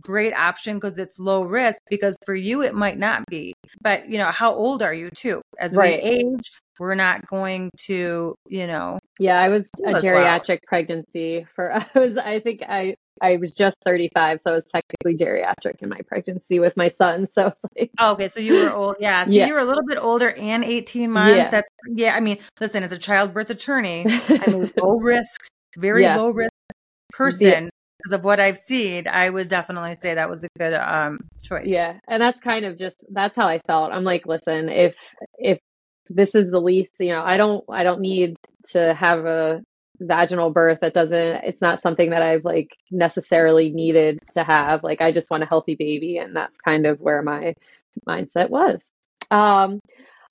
[0.00, 3.52] great option because it's low risk because for you it might not be.
[3.80, 5.40] But you know, how old are you too?
[5.58, 6.02] As Right.
[6.02, 10.14] we age, we're not going to, you know, Yeah, I was a as well.
[10.14, 14.64] geriatric pregnancy for I was I think I I was just 35, so I was
[14.64, 17.28] technically geriatric in my pregnancy with my son.
[17.34, 18.96] So like oh, okay, so you were old.
[19.00, 19.46] Yeah, so Yeah.
[19.46, 21.36] you were a little bit older and 18 months.
[21.36, 21.50] Yeah.
[21.50, 25.46] That's yeah, I mean, listen, as a childbirth attorney, I'm a low risk,
[25.76, 26.16] very Yeah.
[26.16, 26.52] low risk
[27.10, 29.08] person because of what I've seen.
[29.08, 31.66] I would definitely say that was a good um choice.
[31.66, 33.92] Yeah, and that's kind of just that's how I felt.
[33.92, 34.96] I'm like, listen, if
[35.38, 35.58] if
[36.10, 38.36] this is the least, you know, I don't I don't need
[38.70, 39.62] to have a
[40.00, 44.84] vaginal birth that doesn't it's not something that I've like necessarily needed to have.
[44.84, 47.54] Like I just want a healthy baby and that's kind of where my
[48.06, 48.78] mindset was.
[49.30, 49.80] Um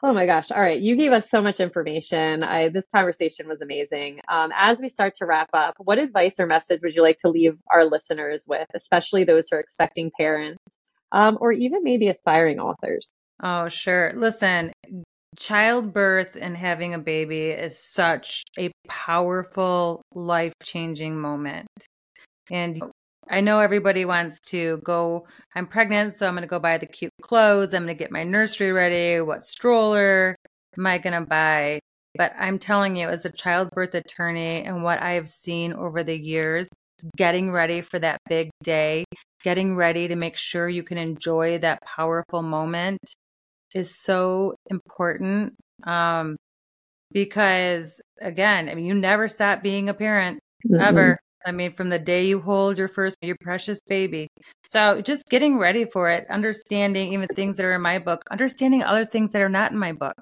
[0.04, 0.52] Oh my gosh.
[0.52, 0.80] All right.
[0.80, 2.44] You gave us so much information.
[2.44, 4.20] I this conversation was amazing.
[4.28, 7.30] Um, as we start to wrap up, what advice or message would you like to
[7.30, 10.62] leave our listeners with, especially those who are expecting parents,
[11.12, 13.12] um, or even maybe aspiring authors?
[13.42, 14.14] Oh, sure.
[14.16, 14.72] Listen,
[15.36, 21.68] childbirth and having a baby is such a powerful, life changing moment.
[22.50, 22.82] And
[23.30, 26.86] I know everybody wants to go, I'm pregnant, so I'm going to go buy the
[26.86, 27.74] cute clothes.
[27.74, 29.20] I'm going to get my nursery ready.
[29.20, 30.36] What stroller
[30.78, 31.80] am I going to buy?
[32.18, 36.18] But I'm telling you, as a childbirth attorney and what I have seen over the
[36.18, 36.70] years,
[37.16, 39.04] getting ready for that big day,
[39.44, 43.00] getting ready to make sure you can enjoy that powerful moment
[43.76, 45.54] is so important.
[45.86, 46.38] Um,
[47.12, 50.82] because again, I mean, you never stop being a parent Mm-hmm.
[50.82, 51.20] ever.
[51.46, 54.28] I mean, from the day you hold your first, your precious baby.
[54.66, 58.84] So just getting ready for it, understanding even things that are in my book, understanding
[58.84, 60.14] other things that are not in my book,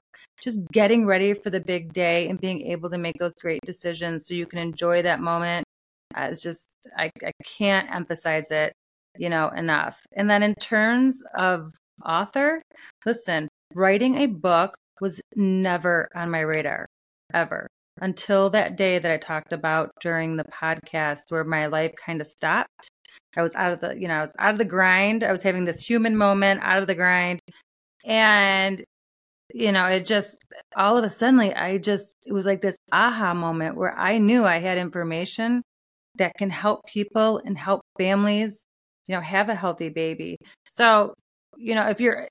[0.41, 4.27] just getting ready for the big day and being able to make those great decisions
[4.27, 5.65] so you can enjoy that moment.
[6.15, 8.73] Uh, it's just, I, I can't emphasize it,
[9.17, 9.99] you know, enough.
[10.15, 11.73] And then in terms of
[12.03, 12.61] author,
[13.05, 16.87] listen, writing a book was never on my radar,
[17.33, 17.67] ever
[18.01, 22.27] until that day that I talked about during the podcast where my life kind of
[22.27, 22.89] stopped.
[23.37, 25.23] I was out of the, you know, I was out of the grind.
[25.23, 27.39] I was having this human moment out of the grind.
[28.05, 28.83] And,
[29.53, 30.35] you know, it just
[30.75, 34.45] all of a sudden, I just, it was like this aha moment where I knew
[34.45, 35.61] I had information
[36.15, 38.63] that can help people and help families,
[39.07, 40.37] you know, have a healthy baby.
[40.69, 41.13] So,
[41.57, 42.27] you know, if you're,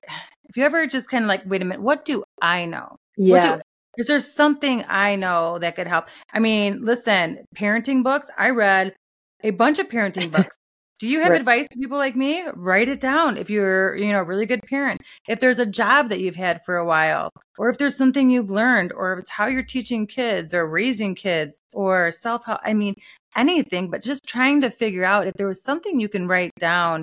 [0.49, 2.97] if you ever just kind of like, wait a minute, what do I know?
[3.27, 3.57] What Yeah.
[3.57, 3.61] do,
[3.97, 6.09] is there something I know that could help?
[6.33, 8.95] I mean, listen, parenting books, I read
[9.43, 10.57] a bunch of parenting books.
[11.01, 11.41] Do you have Right.
[11.41, 12.45] advice to people like me?
[12.55, 15.01] Write it down if you're, you know, a really good parent.
[15.29, 18.51] If there's a job that you've had for a while, or if there's something you've
[18.51, 22.61] learned, or if it's how you're teaching kids or raising kids or self help.
[22.65, 22.95] I mean,
[23.37, 27.03] anything, but just trying to figure out if there was something you can write down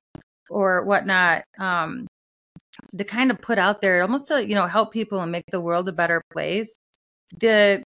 [0.50, 1.44] or whatnot.
[1.60, 2.08] Um,
[2.98, 5.62] to kind of put out there, almost to, you know, help people and make the
[5.62, 6.76] world a better place.
[7.40, 7.84] The,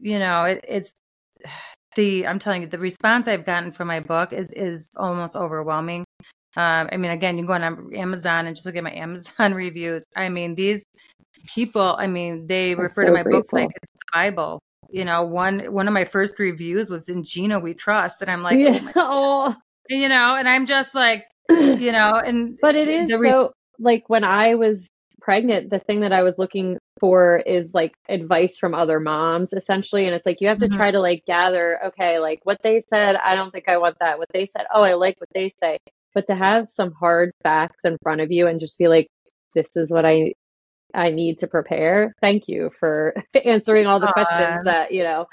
[0.00, 0.92] you know, it, it's,
[1.96, 6.04] the I'm telling you, the response I've gotten from my book is is almost overwhelming.
[6.56, 10.04] Um, I mean, again, you go on Amazon and just look at my Amazon reviews.
[10.16, 10.84] I mean, these
[11.46, 13.42] people, I mean, they I'm refer so to my grateful.
[13.42, 14.60] book like it's the Bible.
[14.90, 18.42] You know, one one of my first reviews was in Gina We Trust, and I'm
[18.42, 18.92] like, yeah.
[18.96, 19.54] oh,
[19.88, 24.08] you know, and I'm just like, you know, and but it is re- so like
[24.08, 24.86] when I was
[25.20, 30.06] pregnant, the thing that I was looking for is like advice from other moms essentially.
[30.06, 30.76] And it's like you have to mm-hmm.
[30.76, 34.18] try to like gather, okay, like what they said, I don't think I want that.
[34.18, 35.78] What they said, oh, I like what they say.
[36.14, 39.08] But to have some hard facts in front of you and just be like,
[39.54, 40.34] this is what I
[40.94, 42.12] I need to prepare.
[42.20, 43.14] Thank you for
[43.44, 44.12] answering all the Aww.
[44.12, 45.26] questions that, you know,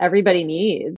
[0.00, 0.96] everybody needs.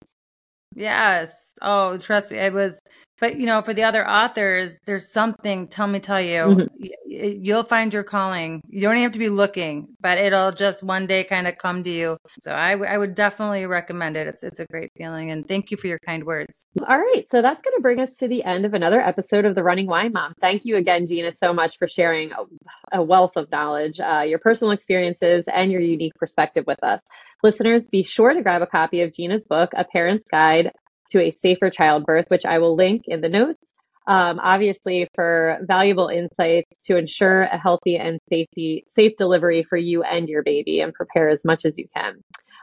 [0.74, 1.54] Yes.
[1.62, 2.38] Oh, trust me.
[2.38, 2.80] It was
[3.24, 5.66] but you know, for the other authors, there's something.
[5.68, 7.42] Tell me, tell you, mm-hmm.
[7.42, 8.60] you'll find your calling.
[8.68, 11.82] You don't even have to be looking, but it'll just one day kind of come
[11.84, 12.18] to you.
[12.40, 14.26] So I, w- I would definitely recommend it.
[14.26, 16.66] It's it's a great feeling, and thank you for your kind words.
[16.86, 19.54] All right, so that's going to bring us to the end of another episode of
[19.54, 20.34] the Running Wine Mom.
[20.38, 24.38] Thank you again, Gina, so much for sharing a, a wealth of knowledge, uh, your
[24.38, 27.00] personal experiences, and your unique perspective with us.
[27.42, 30.72] Listeners, be sure to grab a copy of Gina's book, A Parent's Guide
[31.10, 33.60] to a safer childbirth, which I will link in the notes.
[34.06, 40.02] Um, obviously, for valuable insights to ensure a healthy and safety safe delivery for you
[40.02, 42.20] and your baby, and prepare as much as you can.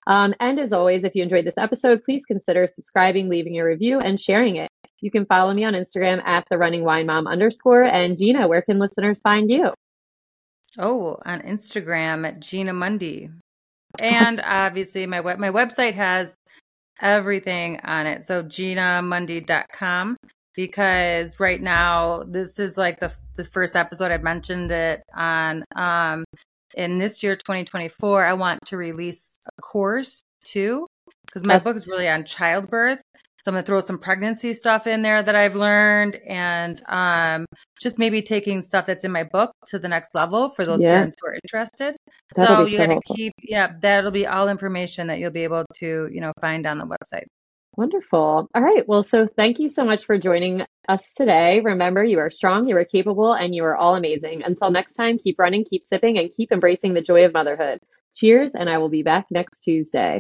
[0.08, 4.00] Um, and as always, if you enjoyed this episode, please consider subscribing, leaving a review,
[4.00, 4.70] and sharing it.
[5.00, 7.84] You can follow me on Instagram at the Running Wine Mom underscore.
[7.84, 9.74] And Gina, where can listeners find you?
[10.78, 13.30] Oh, on Instagram at Gina Mundy.
[14.02, 16.36] And obviously, my my website has
[17.02, 18.24] everything on it.
[18.24, 20.18] So ginamundy.com
[20.56, 24.12] because right now this is like the the first episode.
[24.12, 26.24] I mentioned it on um
[26.76, 30.88] in this year 2024 I want to release a course too
[31.26, 33.02] because my book is really on childbirth
[33.42, 37.46] so I'm going to throw some pregnancy stuff in there that I've learned and um,
[37.82, 40.89] just maybe taking stuff that's in my book to the next level for those yeah.
[40.89, 41.96] parents who are interested.
[42.36, 45.66] That'll so you got to keep, yeah, that'll be all information that you'll be able
[45.78, 47.26] to, you know, find on the website.
[47.78, 48.50] Wonderful.
[48.54, 48.88] All right.
[48.88, 51.62] Well, so thank you so much for joining us today.
[51.62, 54.44] Remember, you are strong, you are capable, and you are all amazing.
[54.44, 57.80] Until next time, keep running, keep sipping, and keep embracing the joy of motherhood.
[58.14, 60.20] Cheers, and I will be back next Tuesday.